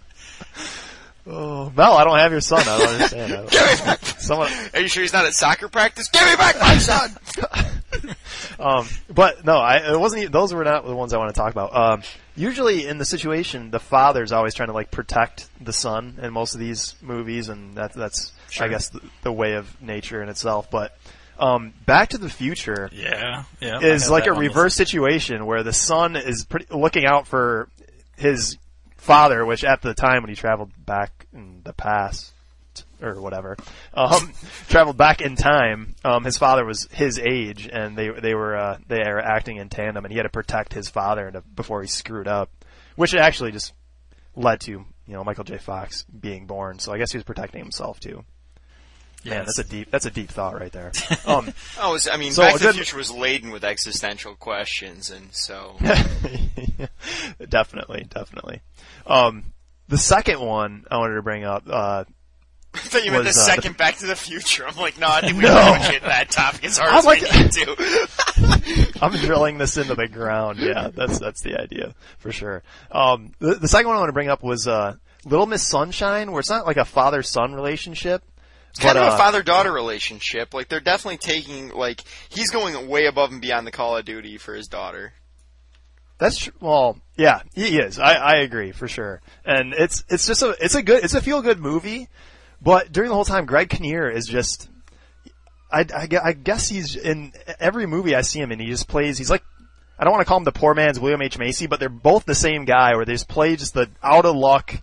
[1.25, 2.59] Oh, Mel, I don't have your son.
[2.67, 3.31] I don't understand.
[3.31, 4.05] I don't, Give me back.
[4.19, 6.09] someone, Are you sure he's not at soccer practice?
[6.09, 7.15] Give me back my son!
[8.59, 10.31] um, but no, I, it wasn't.
[10.33, 11.75] Those were not the ones I want to talk about.
[11.75, 12.03] Um,
[12.35, 16.55] usually in the situation, the father's always trying to like protect the son in most
[16.55, 20.69] of these movies, and that, that's, I guess, the, the way of nature in itself.
[20.69, 20.97] But
[21.39, 22.89] um, Back to the Future.
[22.91, 23.79] Yeah, yeah.
[23.79, 27.69] Is like a reverse situation where the son is pretty, looking out for
[28.17, 28.57] his
[28.97, 32.31] father, which at the time when he traveled back in the past
[33.01, 33.57] or whatever,
[33.93, 34.31] um,
[34.69, 35.95] traveled back in time.
[36.05, 39.69] Um, his father was his age, and they they were uh, they were acting in
[39.69, 42.49] tandem, and he had to protect his father to, before he screwed up,
[42.95, 43.73] which actually just
[44.35, 45.57] led to you know Michael J.
[45.57, 46.79] Fox being born.
[46.79, 48.23] So I guess he was protecting himself too.
[49.23, 50.91] Yeah, Man, that's a deep that's a deep thought right there.
[51.25, 53.63] Um, Oh, was- I mean, So, Back a to the good- Future was laden with
[53.63, 55.77] existential questions, and so
[57.49, 58.61] definitely, definitely.
[59.05, 59.53] Um,
[59.87, 62.03] the second one I wanted to bring up, uh,
[62.75, 64.65] I thought you meant the Was, uh, second Back to the Future.
[64.67, 65.53] I'm like, no, I think we No.
[65.53, 65.91] no.
[65.91, 68.89] get that topic as hard I'm as like- we need to.
[69.01, 70.59] I'm drilling this into the ground.
[70.59, 72.63] Yeah, that's that's the idea for sure.
[72.91, 76.31] Um, the, the second one I want to bring up was uh, Little Miss Sunshine,
[76.31, 78.23] where it's not like a father-son relationship.
[78.73, 80.55] It's kind but, of uh, a father-daughter relationship.
[80.55, 84.39] Like they're definitely taking like he's going way above and beyond the Call of Duty
[84.39, 85.13] for his daughter.
[86.17, 87.99] That's tr- well, yeah, he is.
[87.99, 89.21] I, I agree for sure.
[89.45, 92.09] And it's it's just a it's a good it's a feel good movie,
[92.63, 94.69] but during the whole time, Greg Kinnear is just.
[95.71, 98.59] I, I, I guess he's in every movie I see him in.
[98.59, 99.17] He just plays.
[99.17, 99.43] He's like
[99.97, 102.25] I don't want to call him the poor man's William H Macy, but they're both
[102.25, 102.95] the same guy.
[102.95, 104.73] Where they just play just the out of luck.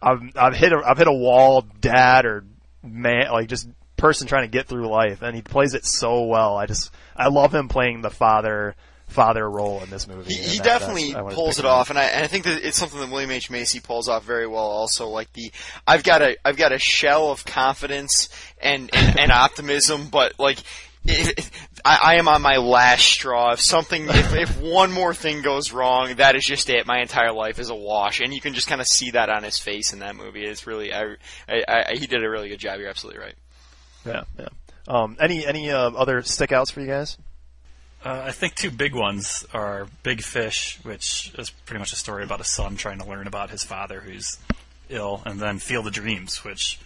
[0.00, 2.44] I've I've hit a I've hit a wall, dad or
[2.82, 6.56] man, like just person trying to get through life, and he plays it so well.
[6.56, 8.74] I just I love him playing the father
[9.08, 10.32] father role in this movie.
[10.32, 12.26] He, he that- definitely that's- I wanted to pulls it off, and I, and I
[12.28, 14.64] think that it's something that William H Macy pulls off very well.
[14.64, 15.52] Also, like the
[15.86, 18.28] I've got a I've got a shell of confidence
[18.60, 20.58] and and, and optimism, but like.
[21.04, 21.50] It, it-
[21.84, 23.52] I, I am on my last straw.
[23.52, 26.86] If something, if, if one more thing goes wrong, that is just it.
[26.86, 29.42] My entire life is a wash, and you can just kind of see that on
[29.42, 30.44] his face in that movie.
[30.44, 31.16] It's really, I,
[31.48, 32.78] I, I, he did a really good job.
[32.78, 33.34] You're absolutely right.
[34.06, 34.48] Yeah, yeah.
[34.88, 37.16] Um, any any uh, other stickouts for you guys?
[38.04, 42.24] Uh, I think two big ones are Big Fish, which is pretty much a story
[42.24, 44.38] about a son trying to learn about his father who's
[44.88, 46.80] ill, and then Field of Dreams, which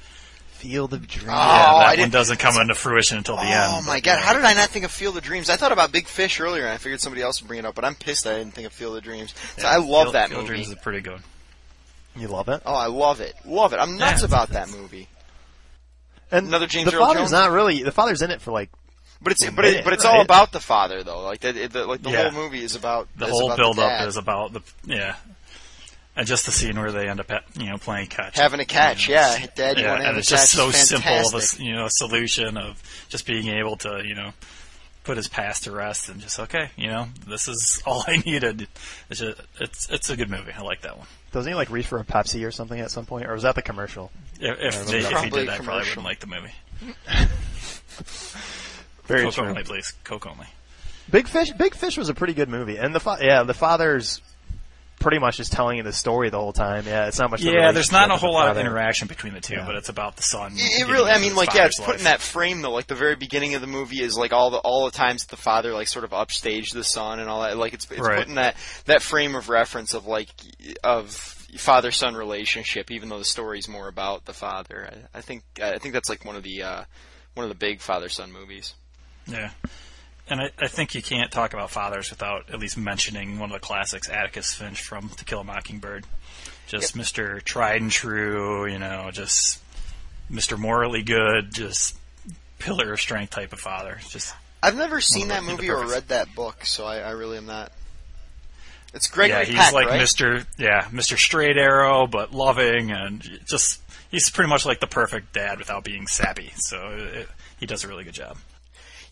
[0.57, 1.29] Field of Dreams.
[1.29, 3.73] Oh, yeah, I that one didn't- doesn't come into fruition until the end.
[3.75, 5.49] Oh my god, uh, how did I not think of Field of Dreams?
[5.51, 7.75] I thought about Big Fish earlier, and I figured somebody else would bring it up,
[7.75, 9.35] but I'm pissed I didn't think of Field of Dreams.
[9.57, 10.47] So yeah, I love Field- that Field of.
[10.47, 11.21] Dreams is pretty good.
[12.16, 12.62] You love it.
[12.64, 13.77] Oh, I love it, love it.
[13.77, 15.09] I'm nuts Yeah, about that movie.
[16.33, 17.33] And Another James the Earl father's Jones?
[17.33, 17.83] not really.
[17.83, 18.71] The father's in it for like
[19.23, 20.14] But it's A but it, but it's right?
[20.16, 21.21] all about the father though.
[21.23, 22.31] Like the, it- the like the Yeah.
[22.31, 25.16] whole movie is about The is whole about build the up is about the yeah,
[26.16, 28.64] and just the scene where they end up at, you know playing catch, having a
[28.64, 29.09] catch.
[29.09, 31.74] You know, Yeah, Dad, you yeah, want and it's just so simple of a you
[31.74, 34.33] know solution of just being able to you know
[35.05, 38.66] put his past to rest and just okay, you know this is all I needed.
[39.11, 40.52] It's just, it's it's a good movie.
[40.52, 41.07] I like that one.
[41.33, 43.55] doesn't he like reach for a Pepsi or something at some point, or was that
[43.55, 44.11] the commercial?
[44.40, 46.52] If, if, they, if he did that, I probably wouldn't like the movie.
[49.07, 49.44] Very Coke true.
[49.46, 49.92] only, please.
[50.05, 50.46] Coke only.
[51.11, 51.52] Big Fish.
[51.52, 54.20] Big Fish was a pretty good movie, and the fa- yeah, the father's
[55.07, 56.85] pretty much just telling you the story the whole time.
[56.85, 57.40] Yeah, it's not much.
[57.40, 59.64] the Yeah, there's not a whole lot of interaction between the two, Yeah.
[59.64, 60.55] but it's about the son.
[60.57, 62.73] It, it really, I mean, like, yeah, it's father's put in that frame though.
[62.73, 65.31] Like the very beginning of the movie is like all the all the times that
[65.31, 67.57] the father like sort of upstaged the son and all that.
[67.57, 68.19] Like it's it's Right.
[68.19, 70.29] put in that that frame of reference of like
[70.83, 71.11] of
[71.57, 74.90] father son relationship, even though the story's more about the father.
[75.14, 76.83] I, I think I think that's like one of the uh,
[77.35, 78.75] one of the big father son movies.
[79.29, 79.51] Yeah.
[80.29, 83.61] And I, I think you can't talk about fathers without at least mentioning one of
[83.61, 86.05] the classics, Atticus Finch from To Kill a Mockingbird.
[86.67, 87.41] Just Mr.
[87.43, 89.61] Tried and True, you know, just
[90.31, 90.59] Mr.
[90.59, 91.97] Morally Good, just
[92.59, 94.01] pillar of strength type of father.
[94.09, 97.47] Just I've never seen that movie or read that book, so I, I really am
[97.47, 97.71] not.
[98.95, 100.01] It's Gregory yeah, he's Peck, like right?
[100.01, 100.45] Mr.
[100.59, 101.17] Yeah, Mr.
[101.17, 106.07] Straight Arrow, but loving and just he's pretty much like the perfect dad without being
[106.07, 106.51] sappy.
[106.57, 107.29] So it,
[107.61, 108.39] he does a really good job.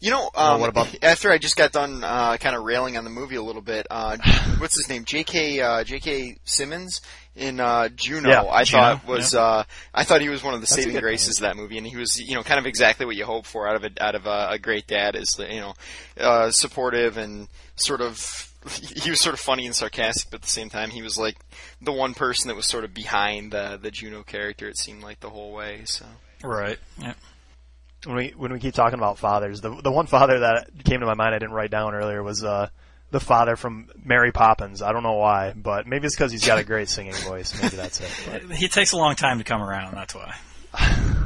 [0.04, 3.04] You know, um, what about- after I just got done uh, kind of railing on
[3.04, 4.18] the movie a little bit, uh,
[4.58, 5.06] what's his name?
[5.06, 5.62] J.K.
[5.62, 6.36] Uh, J.K.
[6.44, 7.00] Simmons
[7.34, 8.28] in uh, Juno.
[8.28, 9.64] Yeah, I Juno, thought was uh,
[9.94, 11.96] I thought he was one of the a saving graces of that movie, and he
[11.96, 14.26] was you know kind of exactly what you hope for out of a out of
[14.26, 15.74] a, a great dad is you know
[16.20, 18.50] uh, supportive and sort of.
[18.96, 21.36] He was sort of funny and sarcastic, but at the same time, he was like
[21.82, 24.66] the one person that was sort of behind the the Juno character.
[24.68, 25.82] It seemed like the whole way.
[25.84, 26.06] So
[26.42, 26.78] Right.
[26.98, 27.12] Yeah.
[28.06, 31.06] When we when we keep talking about fathers, the the one father that came to
[31.06, 32.68] my mind I didn't write down earlier was uh
[33.10, 34.82] the father from Mary Poppins.
[34.82, 37.54] I don't know why, but maybe it's because he's got a great singing voice.
[37.62, 38.10] Maybe that's it.
[38.48, 39.94] But He takes a long time to come around.
[39.94, 40.34] That's why.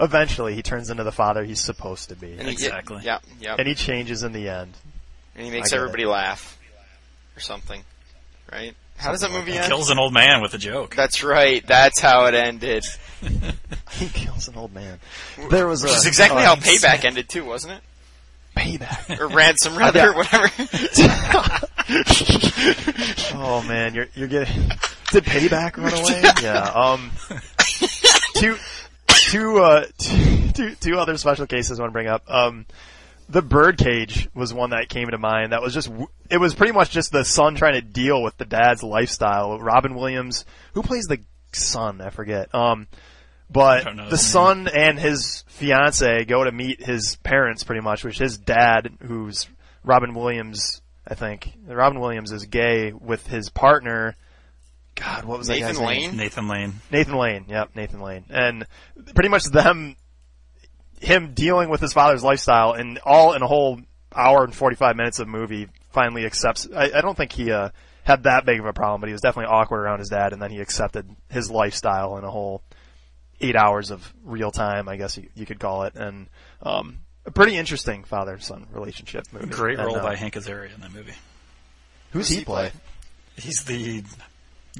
[0.00, 3.02] eventually, he turns into the father he's supposed to be, and he, Exactly.
[3.04, 3.56] yeah, yeah.
[3.58, 4.72] and he changes in the end.
[5.34, 6.58] and he makes get everybody laugh
[7.36, 7.82] or something,
[8.50, 8.74] right?
[8.98, 9.66] How does that movie end?
[9.66, 10.94] Kills an old man with a joke.
[10.94, 11.64] That's right.
[11.66, 12.84] That's how it ended.
[13.92, 15.00] He kills an old man.
[15.50, 17.80] There was Which a, is exactly uh, how Payback ended too, wasn't it?
[18.58, 19.18] payback.
[19.18, 20.48] Or Ransom, rather, or whatever.
[23.34, 24.68] Oh man, you're you're getting.
[25.10, 26.22] Did payback run away?
[26.42, 26.70] yeah.
[26.74, 27.10] Um.
[28.34, 28.56] Two,
[29.08, 32.22] two, uh, two, two, two other special cases I want to bring up.
[32.28, 32.66] Um,
[33.28, 35.52] the birdcage was one that came to mind.
[35.52, 35.90] That was just,
[36.30, 39.58] it was pretty much just the son trying to deal with the dad's lifestyle.
[39.58, 41.20] Robin Williams, who plays the
[41.52, 42.54] son, I forget.
[42.54, 42.86] Um,
[43.50, 48.04] but know the his son and his fiance go to meet his parents pretty much,
[48.04, 49.48] which his dad, who's
[49.84, 51.52] Robin Williams, I think.
[51.66, 54.16] Robin Williams is gay with his partner.
[54.94, 55.86] God, what was that Nathan guy's name?
[55.86, 56.16] Lane.
[56.16, 56.74] Nathan Lane.
[56.90, 57.44] Nathan Lane.
[57.48, 58.24] Yep, Nathan Lane.
[58.30, 58.66] And
[59.14, 59.96] pretty much them,
[61.00, 63.80] him dealing with his father's lifestyle and all in a whole
[64.14, 67.70] hour and 45 minutes of movie finally accepts, I, I don't think he, uh,
[68.04, 70.40] had that big of a problem, but he was definitely awkward around his dad and
[70.40, 72.62] then he accepted his lifestyle in a whole
[73.40, 75.94] eight hours of real time, I guess you, you could call it.
[75.94, 76.26] And,
[76.62, 79.48] um, a pretty interesting father-son relationship movie.
[79.48, 81.12] Great And, role uh, by Hank Azaria in that movie.
[82.12, 82.70] Who's Who's he he play?
[82.70, 82.80] play?
[83.36, 84.02] He's the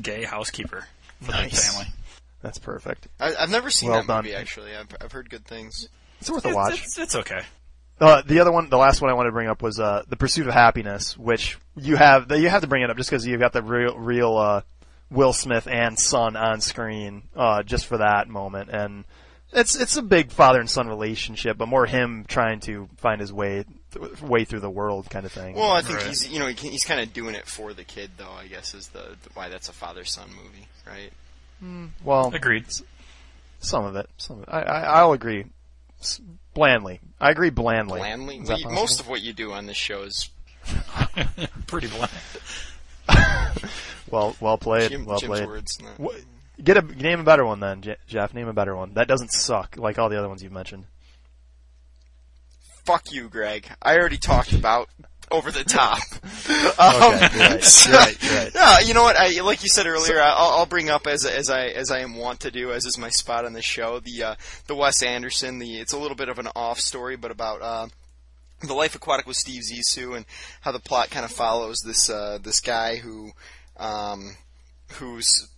[0.00, 0.87] gay housekeeper
[1.20, 1.50] for Nice.
[1.66, 1.92] the family.
[2.40, 3.09] That's perfect.
[3.20, 4.24] I, I've never seen Well that done.
[4.24, 4.74] movie actually.
[4.74, 5.88] I've, I've heard good things.
[6.20, 6.83] It's worth a watch.
[6.83, 7.40] it's, it's okay.
[8.00, 10.16] Uh, the other one, the last one I wanted to bring up was uh, the
[10.16, 13.40] Pursuit of Happiness, which you have you have to bring it up just because you've
[13.40, 14.61] got the real real uh,
[15.11, 19.04] Will Smith and son on screen uh, just for that moment, and
[19.52, 23.33] it's it's a big father and son relationship, but more him trying to find his
[23.33, 25.57] way th- way through the world kind of thing.
[25.57, 26.07] Well, I think Right.
[26.07, 28.31] he's you know he, he's kind of doing it for the kid though.
[28.31, 31.11] I guess is the, the why that's a father son movie, right?
[32.04, 32.66] well, Agreed.
[33.59, 34.09] some of it.
[34.18, 34.48] Some of it.
[34.50, 35.46] I, I I'll agree.
[36.00, 36.20] S-
[36.54, 37.50] Blandly, I agree.
[37.50, 38.00] Blandly.
[38.00, 38.40] Blandly.
[38.46, 40.30] Well, you- most of what you do on this show is
[41.66, 42.11] Pretty bland.
[44.11, 44.90] well, well played.
[44.90, 45.48] Jim, well Jim's played.
[45.48, 45.80] words.
[45.82, 46.16] not- What,
[46.62, 48.34] get a name a better one then, Jeff.
[48.34, 50.84] Name a better one that doesn't suck like all the other ones you've mentioned.
[52.84, 53.68] Fuck you, Greg.
[53.82, 54.88] I already talked about
[55.30, 56.00] over the top.
[56.80, 57.84] Okay, you're right.
[57.86, 58.22] You're right.
[58.22, 58.50] Right.
[58.54, 59.16] Yeah, you know what?
[59.16, 60.20] I like you said earlier.
[60.20, 62.96] I'll, I'll bring up as as I as I am wont to do, as is
[62.96, 63.98] my spot on the show.
[64.00, 64.34] The uh,
[64.66, 65.58] the Wes Anderson.
[65.58, 67.88] The it's a little bit of an off story, but about uh,
[68.60, 70.24] the Life Aquatic with Steve Zissou and
[70.62, 73.32] how the plot kind of follows this uh, this guy who
[73.76, 74.36] um,
[74.92, 75.48] whose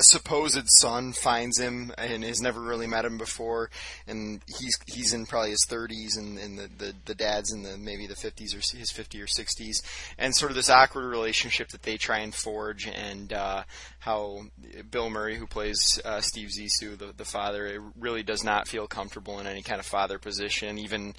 [0.00, 3.70] supposed son finds him and has never really met him before,
[4.06, 7.76] and he's he's in probably his 30s, and, and the, the the dad's in the
[7.78, 9.82] maybe the 50s or his 50 or 60s,
[10.18, 13.64] and sort of this awkward relationship that they try and forge, and uh,
[14.00, 14.42] how
[14.90, 19.38] Bill Murray, who plays uh, Steve Zissou, the the father, really does not feel comfortable
[19.38, 21.14] in any kind of father position, even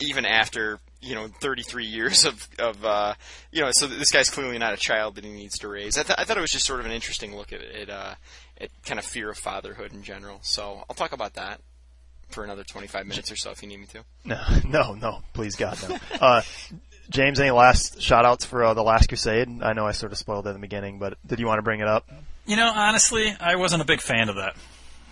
[0.00, 3.14] even after you know 33 years of of uh,
[3.50, 5.96] you know so this guy's clearly not a child that he needs to raise.
[5.98, 8.14] I, th- I thought it was just sort of an interesting look at at, uh,
[8.60, 10.38] at kind of fear of fatherhood in general.
[10.42, 11.60] So I'll talk about that
[12.30, 14.04] for another 25 minutes or so if you need me to.
[14.24, 15.22] No, no, no.
[15.32, 15.98] Please God, no.
[16.20, 16.42] Uh,
[17.10, 19.62] James, any last shout outs for uh, the Last Crusade?
[19.62, 21.62] I know I sort of spoiled it in the beginning, but did you want to
[21.62, 22.08] bring it up?
[22.46, 24.54] You know, honestly, I wasn't a big fan of that.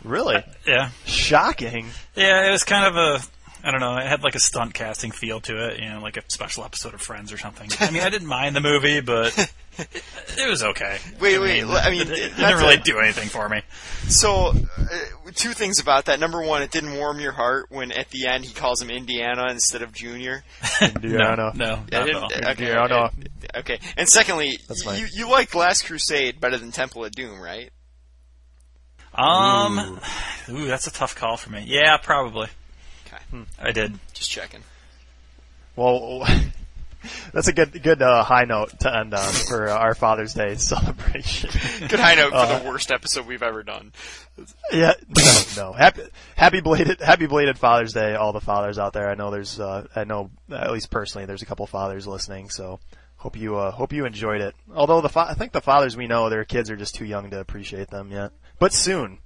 [0.05, 0.44] Really?
[0.64, 0.90] Yeah.
[1.07, 1.88] Shocking.
[2.14, 3.20] Yeah, it was kind of a
[3.64, 6.16] I don't know, it had like a stunt casting feel to it, you know, like
[6.16, 7.68] a special episode of Friends or something.
[7.81, 9.37] I mean, I didn't mind the movie, but
[9.79, 10.03] it,
[10.38, 10.99] it was okay.
[11.21, 11.64] Wait, wait.
[11.64, 13.62] I mean, it, it didn't really to- do anything for me.
[14.09, 14.87] So, uh,
[15.35, 16.18] two things about that.
[16.21, 19.47] Number one, it didn't warm your heart when at the end he calls him Indiana
[19.51, 20.44] instead of Junior.
[20.81, 21.53] Indiana.
[21.55, 22.25] No, no, not at all.
[22.27, 22.94] okay, Indiana.
[22.94, 23.11] okay,
[23.57, 23.81] okay.
[23.97, 25.09] And secondly, That's you, fine.
[25.12, 27.71] you liked Last Crusade better than Temple of Doom, right?
[29.14, 29.99] Um,
[30.49, 31.64] ooh, that's a tough call for me.
[31.66, 32.49] Yeah, probably.
[33.12, 33.44] Okay.
[33.61, 33.99] I did.
[34.14, 34.61] Just checking.
[35.77, 36.27] Well,
[37.33, 40.55] that's a good good uh, high note to end on for uh, our Father's Day
[40.57, 41.51] celebration.
[41.88, 43.92] Good high note for Uh, the worst episode we've ever done.
[44.73, 45.73] yeah, no, no.
[45.73, 46.03] Happy
[46.37, 49.09] happy belated happy belated Father's Day, all the fathers out there.
[49.09, 52.81] I know there's uh, I know at least personally there's a couple fathers listening, so
[53.16, 54.55] hope you uh, hope you enjoyed it.
[54.75, 57.31] Although the fa- I think the fathers we know their kids are just too young
[57.31, 59.18] to appreciate them yet, but soon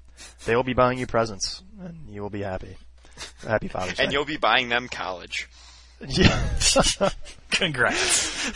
[0.45, 2.77] they will be buying you presents and you will be happy.
[3.46, 4.05] Happy Father's Day.
[4.05, 5.48] And you'll be buying them college.
[6.07, 6.48] yeah.
[7.51, 8.53] Congrats.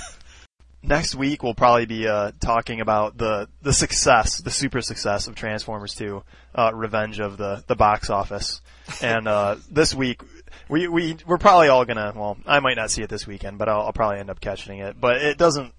[0.83, 5.35] next week we'll probably be uh, talking about the the success, the super success of
[5.35, 6.23] Transformers 2,
[6.55, 8.61] uh, Revenge of the the box office.
[9.03, 10.23] And uh, this week
[10.69, 12.13] we we we're probably all gonna.
[12.15, 14.79] Well, I might not see it this weekend, but I'll, I'll probably end up catching
[14.79, 15.01] it.
[15.01, 15.73] But it doesn't.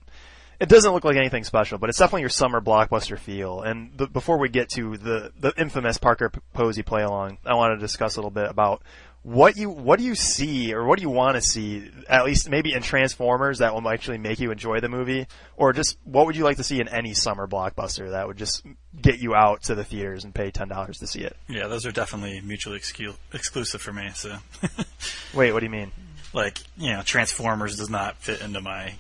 [0.59, 3.61] It doesn't look like anything special, but it's definitely your summer blockbuster feel.
[3.61, 7.77] And the, before we get to the the infamous Parker Posey play along, I want
[7.77, 8.81] to discuss a little bit about
[9.23, 12.49] what you what do you see or what do you want to see at least
[12.49, 16.35] maybe in Transformers that will actually make you enjoy the movie or just what would
[16.35, 18.65] you like to see in any summer blockbuster that would just
[19.01, 21.35] get you out to the theaters and pay ten dollars to see it.
[21.47, 24.09] Yeah, those are definitely mutually excu- exclusive for me.
[24.15, 24.37] So,
[25.33, 25.91] Wait, what do you mean?
[26.33, 28.93] like, you know, Transformers does not fit into my.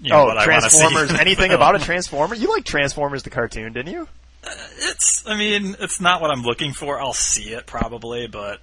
[0.00, 0.78] You know, oh, what I wanna see.
[0.78, 1.10] Transformers!
[1.20, 2.34] anything about a Transformer?
[2.34, 4.08] You like Transformers the cartoon, didn't you?
[4.44, 5.24] Uh, it's.
[5.26, 7.00] I mean, it's not what I'm looking for.
[7.00, 8.60] I'll see it probably, but.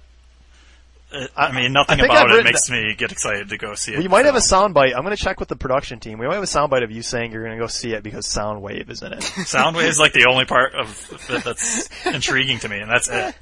[1.12, 3.92] It, I, I- mean, nothing I about it makes me get excited to go see
[3.94, 4.02] it.
[4.02, 4.94] You might have a soundbite.
[4.96, 6.18] I'm going to check with the production team.
[6.18, 8.26] We might have a soundbite of you saying you're going to go see it because
[8.26, 9.20] Soundwave is in it.
[9.20, 13.34] Soundwave is like the only part of that that's intriguing to me, and that's it.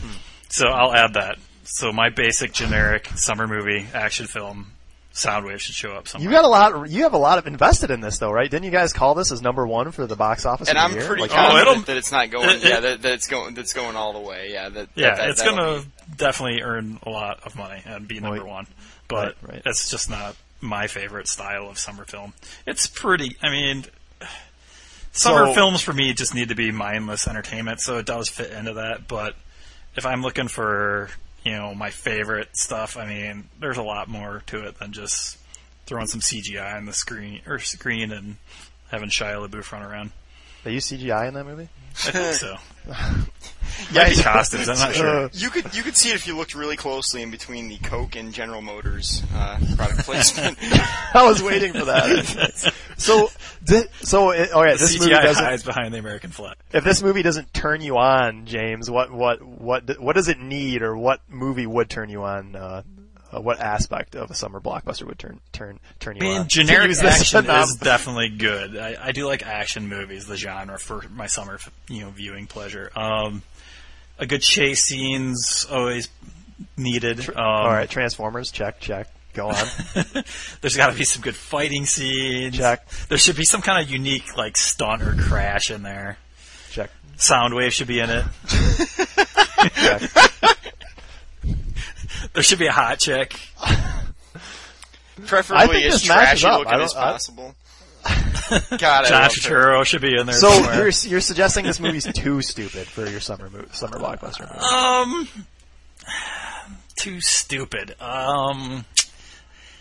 [0.00, 0.16] Hmm.
[0.48, 1.38] So I'll add that.
[1.62, 4.72] So my basic generic summer movie action film,
[5.14, 6.88] Soundwave should show up You got a lot.
[6.90, 8.48] You have a lot of invested in this, though, right?
[8.48, 10.68] Didn't you guys call this as number one for the box office?
[10.68, 11.06] And of I'm year?
[11.06, 12.48] pretty Like, Oh, confident it'll- that it's not going.
[12.50, 13.54] it- yeah, that, that it's going.
[13.54, 14.50] That's going all the way.
[14.52, 14.88] Yeah, that.
[14.94, 15.82] yeah, that, that, it's gonna
[16.16, 18.46] definitely earn a lot of money and be number Right.
[18.48, 18.66] one.
[19.08, 19.62] But Right, right.
[19.66, 22.32] it's just not my favorite style of summer film.
[22.66, 23.36] It's pretty.
[23.42, 23.86] I mean.
[25.12, 28.52] Summer So- films for me just need to be mindless entertainment, so it does fit
[28.52, 29.08] into that.
[29.08, 29.34] But
[29.96, 31.10] if I'm looking for,
[31.44, 35.38] you know, my favorite stuff, I mean, there's a lot more to it than just
[35.86, 38.36] throwing some CGI on the screen or screen and
[38.90, 40.12] having Shia LaBeouf run around.
[40.64, 41.68] They use CGI in that movie.
[42.06, 42.56] I think so.
[43.92, 44.68] Yeah, costumes.
[44.68, 45.24] I'm not sure.
[45.24, 47.78] Uh, You could you could see it if you looked really closely in between the
[47.78, 50.58] Coke and General Motors uh, product placement.
[51.14, 52.72] I was waiting for that.
[52.96, 53.28] so,
[54.00, 55.44] so it, all right, this movie CGI doesn't.
[55.44, 56.56] hides behind the American flag.
[56.72, 60.82] If this movie doesn't turn you on, James, what what what what does it need,
[60.82, 62.56] or what movie would turn you on?
[62.56, 62.82] Uh,
[63.32, 66.48] uh, what aspect of a summer blockbuster would turn turn turn you I mean, on?
[66.48, 68.76] Generic action is definitely good.
[68.76, 71.58] I, I do like action movies, the genre for my summer,
[71.88, 72.90] you know, viewing pleasure.
[72.96, 73.42] Um,
[74.18, 76.08] a good chase scene's always
[76.76, 77.28] needed.
[77.28, 79.08] Um, All right, Transformers, check, check.
[79.34, 79.54] Go on.
[80.60, 82.56] There's got to be some good fighting scenes.
[82.56, 82.88] Check.
[83.08, 86.18] There should be some kind of unique like stunt or crash in there.
[86.70, 86.90] check.
[87.18, 88.24] Soundwave should be in it.
[89.74, 90.27] check.
[92.32, 93.38] There should be a hot chick.
[93.60, 94.10] I
[95.26, 97.54] Preferably think as this trashy looking as possible.
[98.50, 99.50] God, I John love her.
[99.50, 100.34] Turturro should be in there.
[100.34, 100.74] So somewhere.
[100.74, 104.64] you're you're suggesting this movie's too stupid for your summer mo- summer blockbuster movie?
[104.64, 105.28] Um,
[106.96, 107.94] too stupid.
[108.00, 108.84] Um,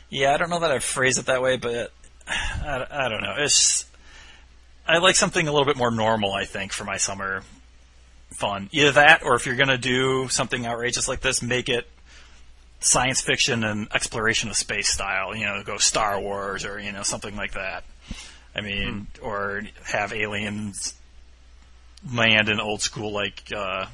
[0.09, 1.91] yeah, I don't know that I phrase it that way, but
[2.27, 3.35] I, I don't know.
[3.37, 3.85] It's
[4.87, 6.33] I like something a little bit more normal.
[6.33, 7.43] I think for my summer
[8.31, 11.87] fun, either that or if you're gonna do something outrageous like this, make it
[12.79, 15.35] science fiction and exploration of space style.
[15.35, 17.83] You know, go Star Wars or you know something like that.
[18.55, 20.95] I mean, or have aliens
[22.11, 23.85] land in old school like uh,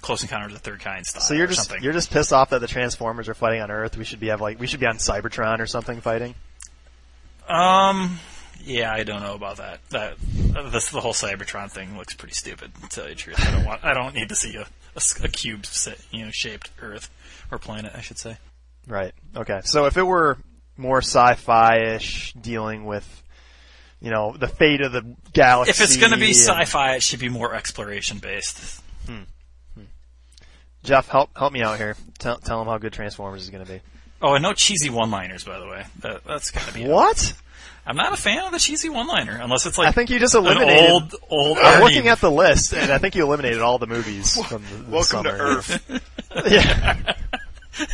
[0.00, 1.22] Close Encounters of the Third Kind style.
[1.22, 1.82] So you're just something.
[1.82, 3.96] you're just pissed off that the Transformers are fighting on Earth.
[3.96, 6.34] We should be have like we should be on Cybertron or something fighting.
[7.48, 8.18] Um,
[8.62, 9.80] yeah, I don't know about that.
[9.90, 10.16] That
[10.70, 12.72] this the whole Cybertron thing looks pretty stupid.
[12.82, 13.84] To tell you the truth, I don't want.
[13.84, 17.10] I don't need to see a cube, sa- you know, shaped Earth
[17.50, 18.36] or planet, I should say.
[18.86, 19.12] Right.
[19.36, 19.60] Okay.
[19.64, 20.38] So if it were
[20.76, 23.22] more sci-fi-ish, dealing with,
[24.00, 25.70] you know, the fate of the galaxy.
[25.70, 28.80] If it's going to be and- sci-fi, it should be more exploration based.
[29.06, 29.22] Hmm.
[29.74, 29.82] Hmm.
[30.84, 31.96] Jeff, help help me out here.
[32.18, 33.80] Tell tell him how good Transformers is going to be.
[34.22, 35.84] Oh, and no cheesy one-liners, by the way.
[36.00, 36.86] That, that's got to be.
[36.86, 37.34] What?
[37.86, 40.34] I'm not a fan of the cheesy one-liner unless it's like I think you just
[40.34, 40.90] an eliminated.
[40.90, 41.58] old old.
[41.58, 44.76] I'm looking at the list, and I think you eliminated all the movies from the,
[44.84, 45.30] the Welcome to.
[45.30, 46.02] Earth.
[46.50, 47.14] yeah.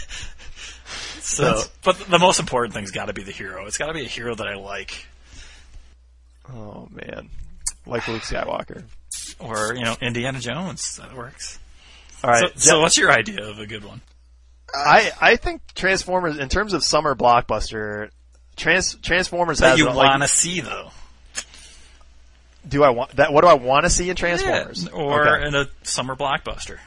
[1.21, 3.65] So, but the most important thing's got to be the hero.
[3.67, 5.07] It's got to be a hero that I like,
[6.53, 7.31] Oh man,
[7.87, 8.85] like Luke Skywalker.
[9.41, 10.97] or you know, Indiana Jones.
[10.99, 11.59] That works.
[12.23, 12.53] All right.
[12.57, 14.03] So, so what's your idea of a good one?
[14.75, 18.11] Uh, I I think Transformers in terms of summer blockbuster,
[18.57, 20.91] Trans Transformers That has you want to see though,
[22.69, 23.33] do I want that?
[23.33, 24.85] What do I want to see in Transformers?
[24.85, 25.49] Yeah, or Okay.
[25.49, 26.79] in a summer blockbuster.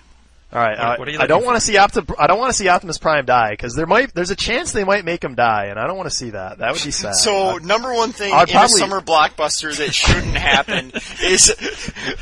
[0.54, 2.40] All right, what- uh, what are you I don't want to see Opti- I don't
[2.40, 5.24] want to see Optimus Prime die because there might there's a chance they might make
[5.24, 6.60] him die, and I don't want to see that.
[6.60, 7.16] That would be sad.
[7.16, 10.92] So Uh, number one thing I'd in probably- a summer blockbuster that shouldn't happen
[11.22, 11.54] is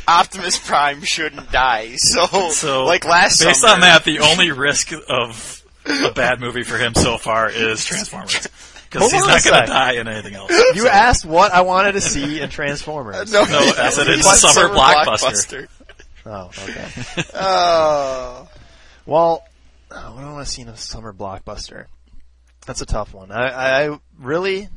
[0.07, 1.95] Optimus Prime shouldn't die.
[1.97, 6.63] So, So, like last based summer, on that, the only risk of a bad movie
[6.63, 8.47] for him so far is Transformers,
[8.89, 10.51] because he's not going to die in anything else.
[10.73, 13.31] you asked what I wanted to see in Transformers.
[13.31, 15.67] No, No, I said it's What a summer blockbuster.
[16.25, 16.87] Oh, okay.
[17.35, 18.47] Oh.
[19.05, 19.43] Well,
[19.91, 21.85] oh, what do I want to see in a summer blockbuster?
[22.65, 23.31] That's a tough one.
[23.31, 24.67] I, I really,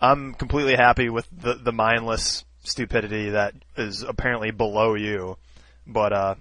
[0.00, 5.36] I'm completely happy with the the mindless stupidity that is apparently below you,
[5.84, 6.34] but uh,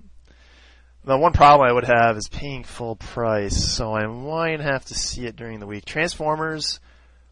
[1.03, 4.93] the one problem I would have is paying full price, so I might have to
[4.93, 5.85] see it during the week.
[5.85, 6.79] Transformers,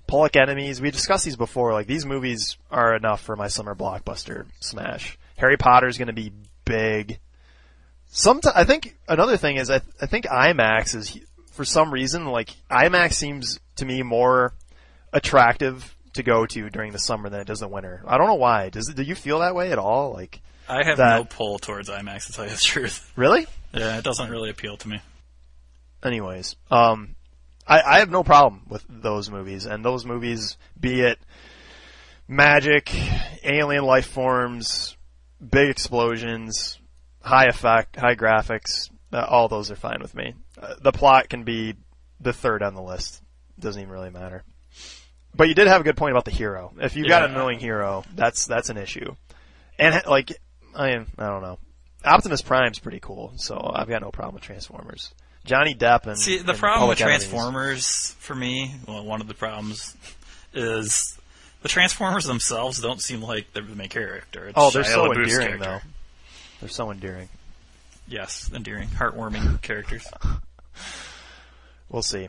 [0.08, 1.74] Public Enemies, we discussed these before.
[1.74, 5.20] Like these movies are enough for my summer blockbuster smash.
[5.38, 6.34] Harry Potter's going to be
[6.70, 7.20] big.
[8.12, 11.18] Sometimes I think another thing is I, I think IMAX is
[11.52, 14.54] for some reason like IMAX seems to me more
[15.14, 18.02] attractive to go to during the summer than it does the winter.
[18.08, 18.70] I don't know why.
[18.70, 20.12] Does do you feel that way at all?
[20.14, 23.12] Like I have That- no pull towards IMAX to tell you the truth.
[23.16, 23.46] really?
[23.74, 25.02] Yeah, it doesn't really appeal to me.
[26.04, 27.16] Anyways, um,
[27.68, 31.20] I, I have no problem with those movies, and those movies, be it
[32.28, 32.92] magic,
[33.44, 34.96] alien life forms,
[35.40, 36.80] big explosions,
[37.22, 40.34] high effect, high graphics, uh, all those are fine with me.
[40.62, 41.76] Uh, the plot can be
[42.20, 43.22] the third on the list.
[43.60, 44.44] Doesn't even really matter.
[45.36, 46.74] But you did have a good point about the hero.
[46.80, 47.38] If you've got an Yeah.
[47.38, 49.16] annoying hero, that's that's an issue.
[49.78, 50.32] And like,
[50.76, 50.96] I I
[51.28, 51.60] don't know.
[52.04, 55.14] Optimus Prime's pretty cool, so I've got no problem with Transformers.
[55.46, 57.30] Johnny Depp and See, the and problem with Public Enemies.
[57.30, 59.96] Transformers for me, well, one of the problems
[60.54, 61.19] is
[61.62, 64.45] the Transformers themselves don't seem like they're the main character.
[64.47, 65.66] It's Oh, they're Shia so LaBeouf's endearing character.
[65.84, 65.89] though.
[66.62, 67.30] They're so endearing.
[68.07, 70.07] Yes, endearing, heartwarming characters.
[71.89, 72.28] We'll see.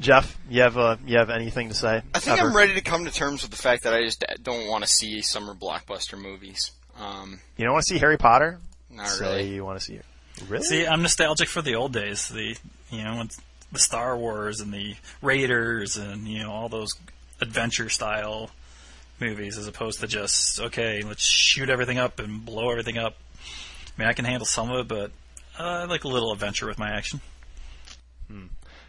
[0.00, 2.02] Jeff, you have uh, you have anything to say?
[2.14, 2.48] I think Ever?
[2.48, 4.88] I'm ready to come to terms with the fact that I just don't want to
[4.90, 6.70] see summer blockbuster movies.
[6.98, 8.58] Um, You don't want to see Harry Potter?
[8.90, 9.54] not Say really.
[9.54, 10.04] you want to see it.
[10.48, 10.64] Really?
[10.64, 12.28] See, I'm nostalgic for the old days.
[12.28, 12.56] The
[12.90, 13.22] you know
[13.70, 16.94] the Star Wars and the Raiders and you know all those
[17.40, 18.50] adventure style
[19.22, 23.16] movies, as opposed to just okay, let's shoot everything up and blow everything up.
[23.44, 25.10] I mean, I can handle some of it, but
[25.58, 27.20] uh, I like a little adventure with my action.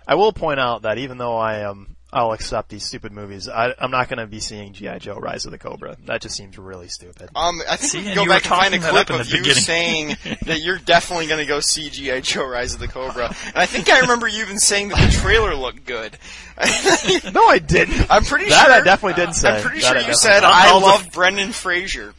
[0.07, 3.49] I will point out that even though I am, I'll accept these stupid movies.
[3.49, 5.97] I, I'm not going to be seeing GI Joe: Rise of the Cobra.
[6.05, 7.29] That just seems really stupid.
[7.35, 9.39] Um, I think See, we can go you back and find a clip of you
[9.39, 9.53] beginning.
[9.63, 10.07] saying
[10.45, 12.19] that you're definitely going to go see G.I.
[12.21, 13.27] Joe Rise of the Cobra.
[13.47, 16.17] And I think I remember you even saying that the trailer looked good.
[17.33, 18.11] No, I didn't.
[18.11, 18.73] I'm pretty that sure.
[18.75, 19.49] I definitely didn't say.
[19.55, 20.43] I'm pretty That sure I you definitely said.
[20.43, 22.13] I I'll love Brendan Fraser.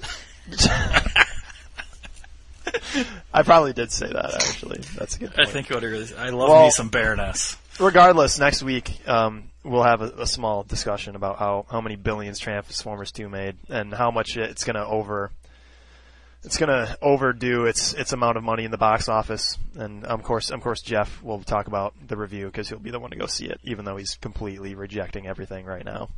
[3.32, 4.80] I probably did say that actually.
[4.96, 6.12] That's a good I think what it is.
[6.14, 7.56] I love Well- me some Baroness.
[7.78, 12.38] Regardless, next week um, we'll have a, a small discussion about how, how many billions
[12.38, 15.30] Transformers 2 made and how much it's going to over
[16.44, 19.56] it's going to overdo its its amount of money in the box office.
[19.76, 23.00] And of course, of course, Jeff will talk about the review because he'll be the
[23.00, 26.10] one to go see it, even though he's completely rejecting everything right now.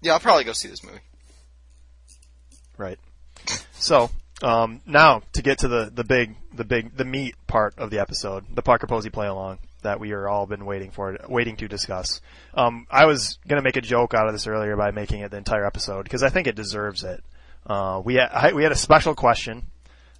[0.00, 1.00] Yeah, I'll probably go see this movie.
[2.78, 2.98] Right.
[3.72, 4.10] So
[4.42, 7.98] um, now to get to the the big the big the meat part of the
[7.98, 11.68] episode, the Parker Posey play along that we are all been waiting for, waiting to
[11.68, 12.20] discuss.
[12.54, 15.36] Um, I was gonna make a joke out of this earlier by making it the
[15.36, 17.22] entire episode because I think it deserves it.
[17.66, 19.64] Uh, we had, I, we had a special question.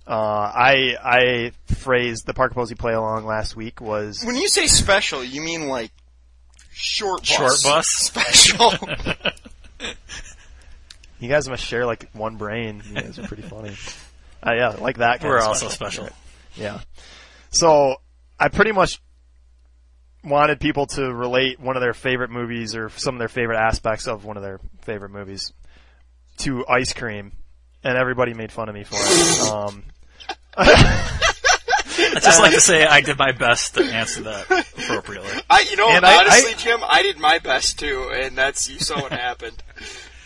[0.06, 4.66] Uh, I I phrased the Parker Posey play along last week was When you say
[4.66, 5.92] special, you mean like
[6.72, 7.28] short bus.
[7.28, 7.86] Short bus?
[7.88, 8.72] Special.
[11.20, 12.82] you guys must share like one brain.
[12.88, 13.76] You guys are pretty funny.
[14.44, 15.20] Uh, yeah, like that.
[15.20, 16.08] Kind We're of also special.
[16.56, 16.80] Yeah.
[17.50, 17.96] So
[18.38, 19.00] I pretty much
[20.22, 24.06] wanted people to relate one of their favorite movies or some of their favorite aspects
[24.06, 25.52] of one of their favorite movies
[26.38, 27.32] to ice cream,
[27.84, 29.50] and everybody made fun of me for it.
[29.52, 29.84] Um,
[30.56, 35.30] I'd just like to say I did my best to answer that appropriately.
[35.48, 38.68] I, you know, And I- honestly, I- Jim, I did my best too, and that's
[38.70, 39.62] you saw what happened.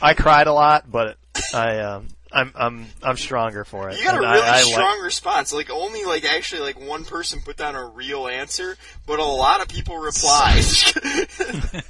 [0.01, 1.17] I cried a lot, but
[1.53, 3.99] I um, I'm I'm I'm stronger for it.
[3.99, 5.53] You got a really I, I like- strong response.
[5.53, 8.77] Like only like actually like one person put down a real answer,
[9.07, 10.65] but a lot of people replied.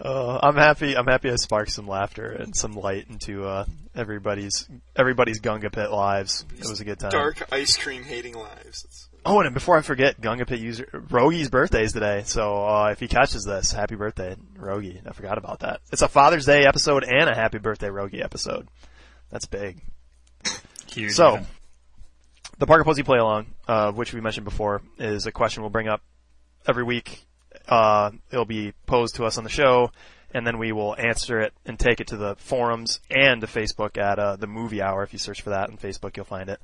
[0.00, 0.96] Uh, I'm happy.
[0.96, 5.92] I'm happy I sparked some laughter and some light into uh, everybody's everybody's Gunga Pit
[5.92, 6.44] lives.
[6.58, 7.10] It was a good time.
[7.10, 8.84] Dark ice cream hating lives.
[8.84, 12.22] It's- Oh, and before I forget, Gunga Pit user Rogi's birthday is today.
[12.26, 15.00] So uh, if he catches this, happy birthday, Rogi.
[15.06, 15.80] I forgot about that.
[15.92, 18.66] It's a Father's Day episode and a happy birthday Rogi episode.
[19.32, 19.80] That's big.
[20.88, 21.12] Huge.
[21.12, 21.40] So,
[22.58, 25.88] the Parker Posey play along, uh, which we mentioned before, is a question we'll bring
[25.88, 26.02] up
[26.68, 27.24] every week.
[27.66, 29.90] Uh, it'll be posed to us on the show,
[30.34, 33.96] and then we will answer it and take it to the forums and to Facebook
[33.96, 35.02] at uh, the Movie Hour.
[35.02, 36.60] If you search for that on Facebook, you'll find it,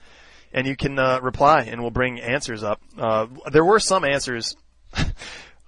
[0.53, 2.83] and you can uh, reply, and we'll bring answers up.
[2.99, 4.57] Uh, there were some answers.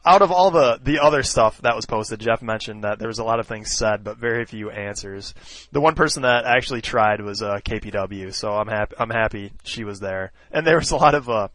[0.05, 3.19] Out of all the, the other stuff that was posted, Jeff mentioned that there was
[3.19, 5.35] a lot of things said, but very few answers.
[5.73, 8.95] The one person that actually tried was uh, KPW, so I'm happy.
[8.99, 10.33] I'm happy she was there.
[10.51, 11.49] And there was a lot of uh,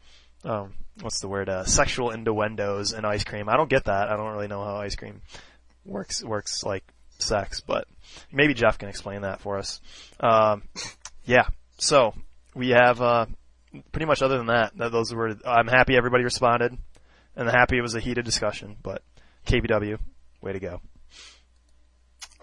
[0.43, 1.49] um, what's the word?
[1.49, 3.49] Uh, sexual innuendos in ice cream.
[3.49, 4.09] I don't get that.
[4.09, 5.21] I don't really know how ice cream
[5.83, 6.83] works works like
[7.17, 7.87] sex, but
[8.31, 9.81] maybe Jeff can explain that for us.
[10.19, 10.63] Um,
[11.25, 11.47] yeah.
[11.79, 12.13] So
[12.53, 13.25] we have uh,
[13.91, 14.77] pretty much other than that.
[14.77, 15.35] th- Those were.
[15.45, 16.77] I'm happy everybody responded,
[17.35, 18.77] and the happy it was a heated discussion.
[18.81, 19.01] But
[19.47, 19.99] KBW,
[20.41, 20.81] way to go.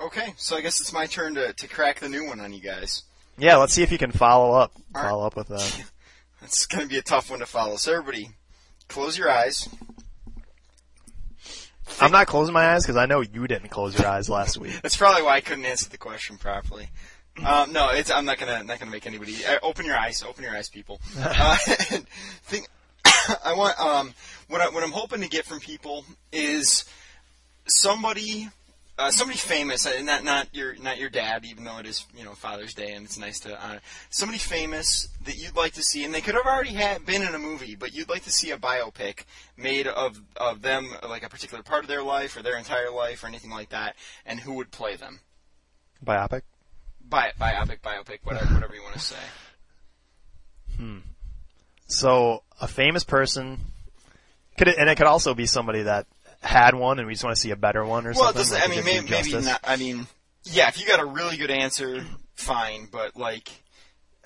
[0.01, 2.61] Okay, so I guess it's my turn to, to crack the new one on you
[2.61, 3.05] guys.
[3.39, 4.73] Yeah, let's see if you can follow up.
[4.95, 5.11] All right.
[5.11, 5.85] Follow up with that.
[6.43, 7.77] It's going to be a tough one to follow.
[7.77, 8.31] So everybody,
[8.89, 9.69] close your eyes.
[12.01, 14.81] I'm not closing my eyes because I know you didn't close your eyes last week.
[14.83, 16.89] That's probably why I couldn't answer the question properly.
[17.45, 20.23] Um, no, it's, I'm not gonna not gonna make anybody uh, open your eyes.
[20.23, 21.01] Open your eyes, people.
[21.19, 21.57] Uh,
[22.43, 22.69] think
[23.45, 24.15] I want um,
[24.49, 26.85] what I, what I'm hoping to get from people is
[27.67, 28.49] somebody
[28.99, 32.25] uh, somebody famous, uh, not not your not your dad, even though it is you
[32.25, 33.81] know Father's Day and it's nice to honor
[34.11, 37.35] somebody famous that you'd like to see, and they could have already had, been in
[37.35, 39.25] a movie, but you'd like to see a biopic
[39.57, 43.25] made of of them, like a particular part of their life or their entire life
[43.25, 43.97] or anything like that,
[44.27, 45.21] and who would play them.
[46.05, 46.43] Biopic.
[47.01, 49.17] Bi- biopic, biopic, whatever, whatever you want to say.
[51.93, 53.59] So a famous person
[54.59, 56.07] could it, and it could also be somebody that
[56.41, 58.41] had one and we just want to see a better one or Well, something.
[58.41, 58.59] doesn't.
[58.61, 59.61] like I mean, maybe, maybe not.
[59.65, 60.07] I mean,
[60.45, 60.69] yeah.
[60.69, 62.89] If you got a really good answer, fine.
[62.91, 63.49] But like,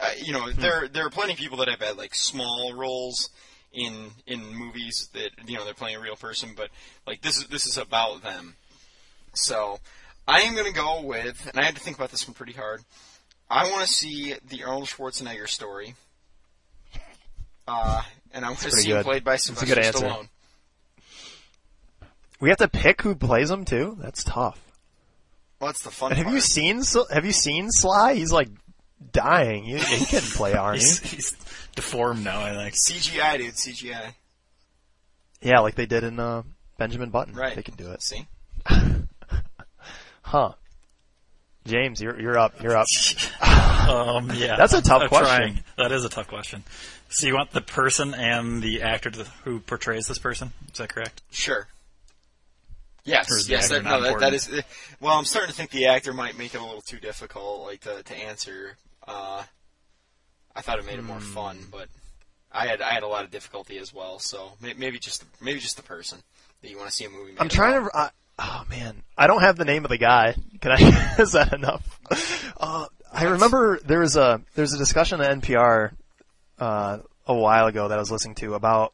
[0.01, 0.61] uh, you know, Hmm.
[0.61, 3.31] there there are plenty of people that have had like small roles
[3.73, 6.71] in in movies that you know they're playing a real person, but
[7.07, 8.57] like this is this is about them.
[9.35, 9.79] So
[10.27, 12.53] I am going to go with, and I had to think about this one pretty
[12.55, 12.83] hard.
[13.51, 15.95] I want to see the Arnold Schwarzenegger story.
[17.69, 18.03] Uh,
[18.33, 19.05] and I want to pretty see him good.
[19.05, 20.07] played by That's a Sylvester good answer.
[20.07, 20.29] Stallone.
[22.41, 23.97] We have to pick who plays him too.
[24.01, 24.61] That's tough.
[25.61, 26.35] Well, that's the fun And have part.
[26.35, 28.15] you seen Sl- Have you seen Sly?
[28.15, 28.49] He's like
[29.13, 29.65] dying.
[29.65, 30.75] He, he couldn't play Arnie.
[30.75, 31.37] he's, he's
[31.75, 32.41] deformed now.
[32.43, 32.75] I think.
[32.75, 34.13] CGI, dude, CGI.
[35.41, 36.43] Yeah, like they did in uh,
[36.79, 37.35] Benjamin Button.
[37.35, 37.55] Right.
[37.57, 38.03] They can do it.
[38.03, 38.27] See?
[40.23, 40.55] Huh.
[41.65, 42.61] James, you're you're up.
[42.61, 42.87] You're up.
[43.89, 45.27] Um, yeah, That's a tough I'm question.
[45.37, 45.65] trying.
[45.79, 46.65] That is a tough question.
[47.09, 50.53] So you want the person and the actor to, who portrays this person?
[50.73, 51.23] Is that correct?
[51.31, 51.69] Sure.
[53.05, 54.35] Yes, is yes, actor that, no, that, that important?
[54.35, 54.53] is.
[54.59, 54.63] uh,
[55.01, 57.81] Well, I'm starting to think the actor might make it a little too difficult, like
[57.83, 58.77] to to answer.
[59.07, 59.45] Uh,
[60.57, 61.35] I thought it made it more Hmm.
[61.35, 61.89] fun, but
[62.51, 64.19] I had I had a lot of difficulty as well.
[64.19, 66.19] So maybe just maybe just the person
[66.63, 67.31] that you want to see a movie.
[67.33, 67.97] Made I'm trying to.
[67.97, 68.11] I,
[68.41, 70.35] oh man, I don't have the name of the guy.
[70.61, 71.15] Can I?
[71.21, 72.01] is that enough?
[72.59, 75.93] Uh, I remember there was a there's a discussion on NPR
[76.59, 78.93] uh, a while ago that I was listening to about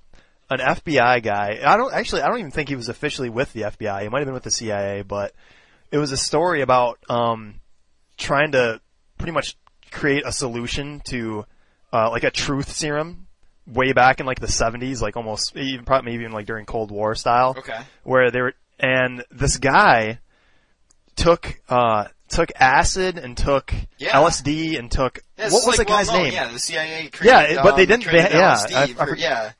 [0.50, 1.60] an FBI guy.
[1.64, 2.22] I don't actually.
[2.22, 4.02] I don't even think he was officially with the FBI.
[4.02, 5.34] He might have been with the CIA, but
[5.90, 7.56] it was a story about um,
[8.16, 8.80] trying to
[9.18, 9.56] pretty much
[9.90, 11.44] create a solution to
[11.92, 13.26] uh, like a truth serum
[13.66, 17.14] way back in like the 70s, like almost even probably even like during Cold War
[17.14, 17.78] style Okay.
[18.02, 20.18] where they were, and this guy
[21.14, 24.12] took, uh, took acid and took Yeah.
[24.12, 26.24] LSD and took, Yeah, what was like, the guy's well known.
[26.24, 26.32] name?
[26.34, 27.08] Yeah, the CIA.
[27.08, 29.52] Created, Yeah, it- but they um, didn't- created they- yeah, LSD I- I for- yeah.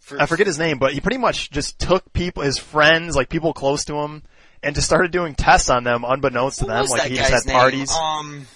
[0.00, 3.28] For, I forget his name, but he pretty much just took people, his friends, like
[3.28, 4.22] people close to him,
[4.62, 6.86] and just started doing tests on them unbeknownst to them.
[6.86, 7.56] Like he just had name?
[7.56, 7.90] parties.
[7.92, 8.46] Um.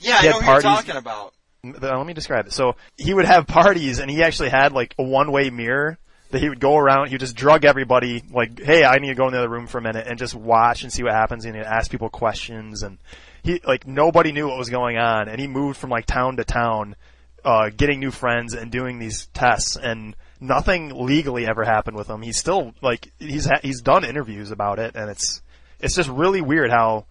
[0.00, 0.64] Yeah, I He had know who parties.
[0.64, 1.34] you're talking about.
[1.64, 2.52] Let me describe it.
[2.52, 5.98] So he would have parties, and he actually had like a one-way mirror
[6.32, 7.08] that he would go around.
[7.08, 9.66] He would just drug everybody, like, "Hey, I need to go in the other room
[9.66, 12.82] for a minute and just watch and see what happens." And he'd ask people questions,
[12.82, 12.98] and
[13.42, 16.44] he like nobody knew what was going on, and he moved from like town to
[16.44, 16.96] town,
[17.44, 22.22] uh, getting new friends and doing these tests, and nothing legally ever happened with him.
[22.22, 25.42] He's still like he's ha- he's done interviews about it, and it's
[25.80, 27.04] it's just really weird how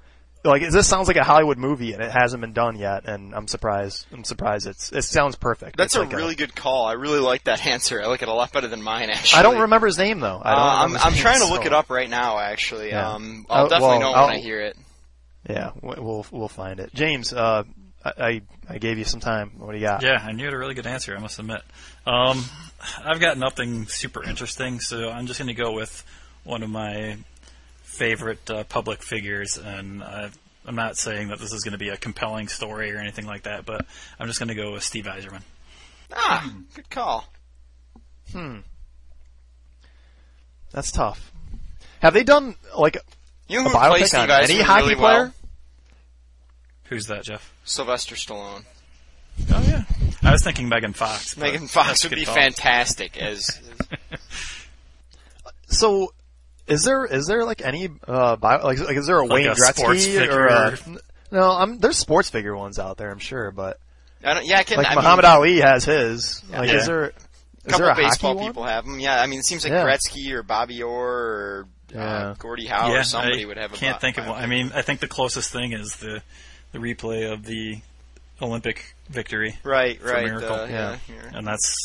[0.43, 3.47] like this sounds like a Hollywood movie and it hasn't been done yet, and I'm
[3.47, 4.05] surprised.
[4.11, 4.67] I'm surprised.
[4.67, 5.77] It's it sounds perfect.
[5.77, 6.85] That's It's a like really good call.
[6.87, 8.01] I really like that answer.
[8.01, 9.09] I like it a lot better than mine.
[9.09, 10.41] Actually, I don't remember his name though.
[10.43, 10.59] I don't.
[10.59, 12.39] Uh, I'm his I'm name, trying to look so- it up right now.
[12.39, 13.09] Actually, Yeah.
[13.11, 14.77] um, I'll Uh, definitely well, know when I hear it.
[15.49, 16.93] Yeah, we- we'll we'll find it.
[16.93, 17.63] James, uh,
[18.03, 19.51] I I I gave you some time.
[19.57, 20.01] What do you got?
[20.01, 21.61] Yeah, and you had a really good answer, I must admit.
[22.07, 22.43] Um,
[23.03, 26.03] I've got nothing super interesting, so I'm just going to go with
[26.43, 27.17] one of my
[27.91, 30.29] favorite uh, public figures, and uh,
[30.65, 33.43] I'm not saying that this is going to be a compelling story or anything like
[33.43, 33.85] that, but
[34.19, 35.41] I'm just going to go with Steve Yzerman.
[36.13, 37.25] Ah, good call.
[38.31, 38.59] Hmm.
[40.71, 41.31] That's tough.
[42.01, 42.97] Have they done like
[43.47, 45.17] You a know biopic on Yzerman any hockey really player?
[45.23, 45.33] well?
[46.85, 47.53] Who's that, Jeff?
[47.63, 48.63] Sylvester Stallone.
[49.53, 49.83] Oh yeah,
[50.23, 51.37] I was thinking Megan Fox.
[51.37, 52.35] Megan Fox would be call.
[52.35, 53.59] fantastic as.
[55.67, 56.13] So,
[56.68, 59.47] is there is there like any uh bio, like like is there a Like Wayne
[59.47, 60.78] a sports Gretzky or a,
[61.32, 61.51] no?
[61.51, 63.80] I'm there's sports figure ones out there, I'm sure, but
[64.24, 64.78] I don't, yeah, I can.
[64.78, 66.43] like I Muhammad mean, Ali has his.
[66.51, 66.76] Like, Yeah.
[66.78, 68.72] is there a couple there a baseball people one?
[68.72, 68.99] have them.
[68.99, 69.84] Yeah, I mean, it seems like Yeah.
[69.86, 72.36] Gretzky or Bobby Orr or uh, Yeah.
[72.38, 73.74] Gordie Howe yeah, or somebody I would have.
[73.74, 74.41] A can't bi- think of one.
[74.41, 76.22] I mean, I think the closest thing is the
[76.72, 77.80] the replay of the
[78.41, 80.53] Olympic victory, right, for right, Miracle.
[80.55, 80.97] uh, Yeah.
[81.09, 81.38] yeah, yeah.
[81.38, 81.76] and that's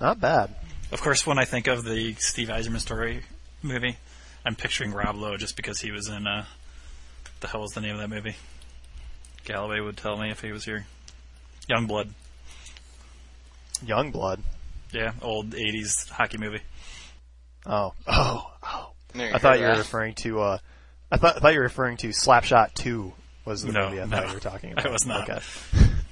[0.00, 0.54] Not bad.
[0.92, 3.22] Of course, when I think of the Steve Yzerman story
[3.62, 3.96] movie,
[4.44, 6.26] I'm picturing Rob Lowe just because he was in.
[6.26, 6.44] Uh,
[7.40, 8.36] the hell was the name of that movie?
[9.44, 10.86] Galloway would tell me if he was here.
[11.68, 12.10] Young Blood.
[13.84, 14.40] Young blood.
[14.92, 16.60] Yeah, old '80s hockey movie.
[17.66, 18.92] Oh, oh, oh.
[19.14, 19.78] I thought you were that.
[19.78, 20.40] referring to.
[20.40, 20.58] uh
[21.12, 23.12] I thought I thought you were referring to Slapshot Two.
[23.44, 24.16] Was the No, movie I no.
[24.16, 24.92] thought you were talking I about?
[24.92, 25.28] was not.
[25.28, 25.40] Okay.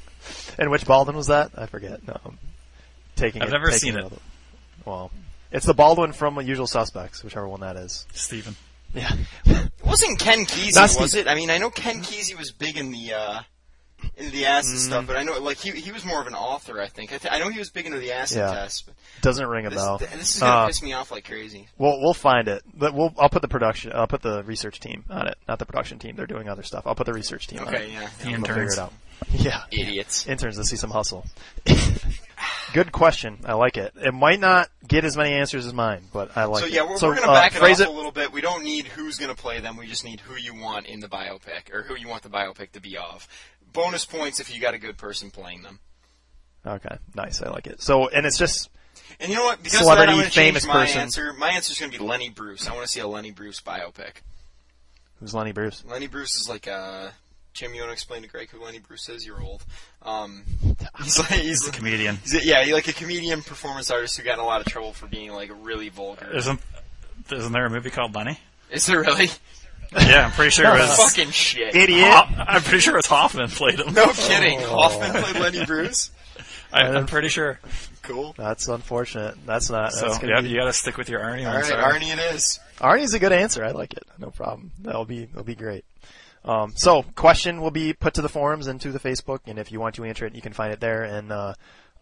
[0.59, 1.53] and which Baldwin was that?
[1.57, 2.07] I forget.
[2.07, 2.39] No, I'm
[3.17, 3.41] taking.
[3.41, 4.01] I've it, never taking seen it.
[4.01, 4.17] another-
[4.85, 5.11] Well,
[5.53, 8.07] it's the Baldwin from Usual Suspects, whichever one that is.
[8.13, 8.57] Stephen.
[8.95, 9.11] Yeah.
[9.47, 11.29] It wasn't Ken Kesey, Not was Steve- it?
[11.29, 13.41] I mean, I know Ken Kesey was big in the uh,
[14.17, 14.87] in the acid Mm.
[14.87, 16.81] stuff, but I know like he he was more of an author.
[16.81, 18.53] I think I, th- I know he was big into the acid Yeah.
[18.55, 18.87] test.
[18.87, 19.99] But Doesn't ring a this, bell.
[19.99, 21.69] th- this is gonna Uh, piss me off like crazy.
[21.79, 22.63] We'll we'll find it.
[22.73, 23.93] But we'll I'll put the production.
[23.95, 25.37] I'll put the research team on it.
[25.49, 26.15] Not the production team.
[26.17, 26.87] They're doing other stuff.
[26.87, 27.93] I'll put the research team on Okay, it.
[27.93, 28.37] yeah, The yeah.
[28.37, 28.93] We'll figure it out.
[29.33, 29.63] Yeah.
[29.71, 30.27] idiots.
[30.27, 31.25] interns to see some hustle.
[32.73, 33.39] Good question.
[33.45, 33.93] I like it.
[33.97, 36.73] It might not get as many answers as mine, but I like So it.
[36.73, 38.33] yeah, we're, so, we're gonna uh, back it phrase off a little bit.
[38.33, 39.77] We don't need who's gonna play them.
[39.77, 42.73] We just need who you want in the biopic or who you want the biopic
[42.73, 43.29] to be of.
[43.73, 45.79] Bonus points if you got a good person playing them.
[46.67, 47.43] Okay, nice.
[47.43, 47.81] I like it.
[47.81, 48.71] So, and it's just
[49.21, 49.63] And you know what?
[49.63, 51.01] Because Celebrity, of that, I'm gonna famous my person.
[51.03, 51.33] answer.
[51.35, 52.67] My answer is gonna be Lenny Bruce.
[52.67, 54.17] I want to see a Lenny Bruce biopic.
[55.21, 55.85] who's Lenny Bruce?
[55.87, 57.11] Lenny Bruce is like uh
[57.55, 59.25] Jim, you want to explain to Greg who Lenny Bruce is?
[59.25, 59.65] You're old.
[60.03, 60.43] Um,
[61.03, 62.17] he's like he's, a Comedian.
[62.17, 64.67] he's a, yeah, he's like a comedian performance artist who got in a lot of
[64.67, 66.29] trouble for being like really vulgar.
[66.35, 66.61] Isn't
[67.33, 68.39] isn't there a movie called Lenny?
[68.71, 69.29] Is there really?
[69.93, 70.97] Yeah, I'm pretty sure it was.
[70.97, 71.77] Fucking shit.
[71.77, 72.05] Idiot.
[72.05, 73.95] Ho- I'm pretty sure it's Hoffman played him.
[73.95, 74.61] No kidding.
[74.61, 76.11] Hoffman played Lenny Bruce.
[76.73, 77.61] I, I'm pretty sure.
[78.03, 78.35] Cool.
[78.37, 79.37] That's unfortunate.
[79.47, 79.93] That's not.
[79.93, 81.47] So that's yeah, be, you got to stick with your Arnie.
[81.47, 82.01] All one, right, sorry.
[82.01, 82.59] Arnie, it is.
[82.79, 83.65] Arnie's a good answer.
[83.65, 84.03] I like it.
[84.19, 84.73] No problem.
[84.81, 85.85] That'll be that'll be great.
[86.45, 89.73] Um, so question will be put to the forums and to the Facebook, and if
[89.73, 91.03] you want to answer it, you can find it there.
[91.03, 91.55] And uh,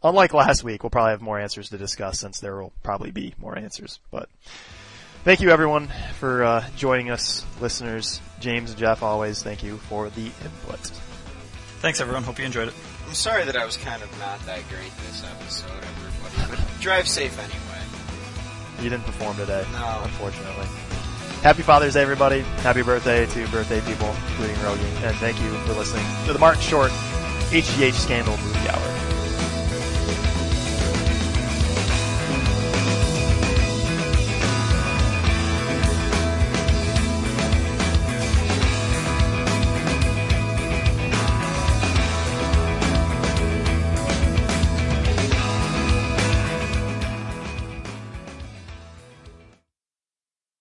[0.02, 3.34] unlike last week, we'll probably have more answers to discuss since there will probably be
[3.38, 4.00] more answers.
[4.10, 4.28] But
[5.24, 5.88] thank you everyone
[6.18, 8.20] for uh, joining us, listeners.
[8.40, 10.80] James and Jeff, always thank you for the input.
[11.80, 12.24] Thanks everyone.
[12.24, 12.74] Hope you enjoyed it.
[13.06, 16.56] I'm sorry that I was kind of not that great this episode, everybody.
[16.56, 18.82] But drive safe anyway.
[18.82, 20.00] You didn't perform today, No.
[20.02, 20.66] unfortunately.
[21.42, 22.42] Happy Father's Day, everybody.
[22.62, 24.86] Happy birthday to birthday people, including Rogi.
[25.02, 26.92] And thank you for listening to the Martin Short
[27.50, 29.11] HGH Scandal Movie Hour.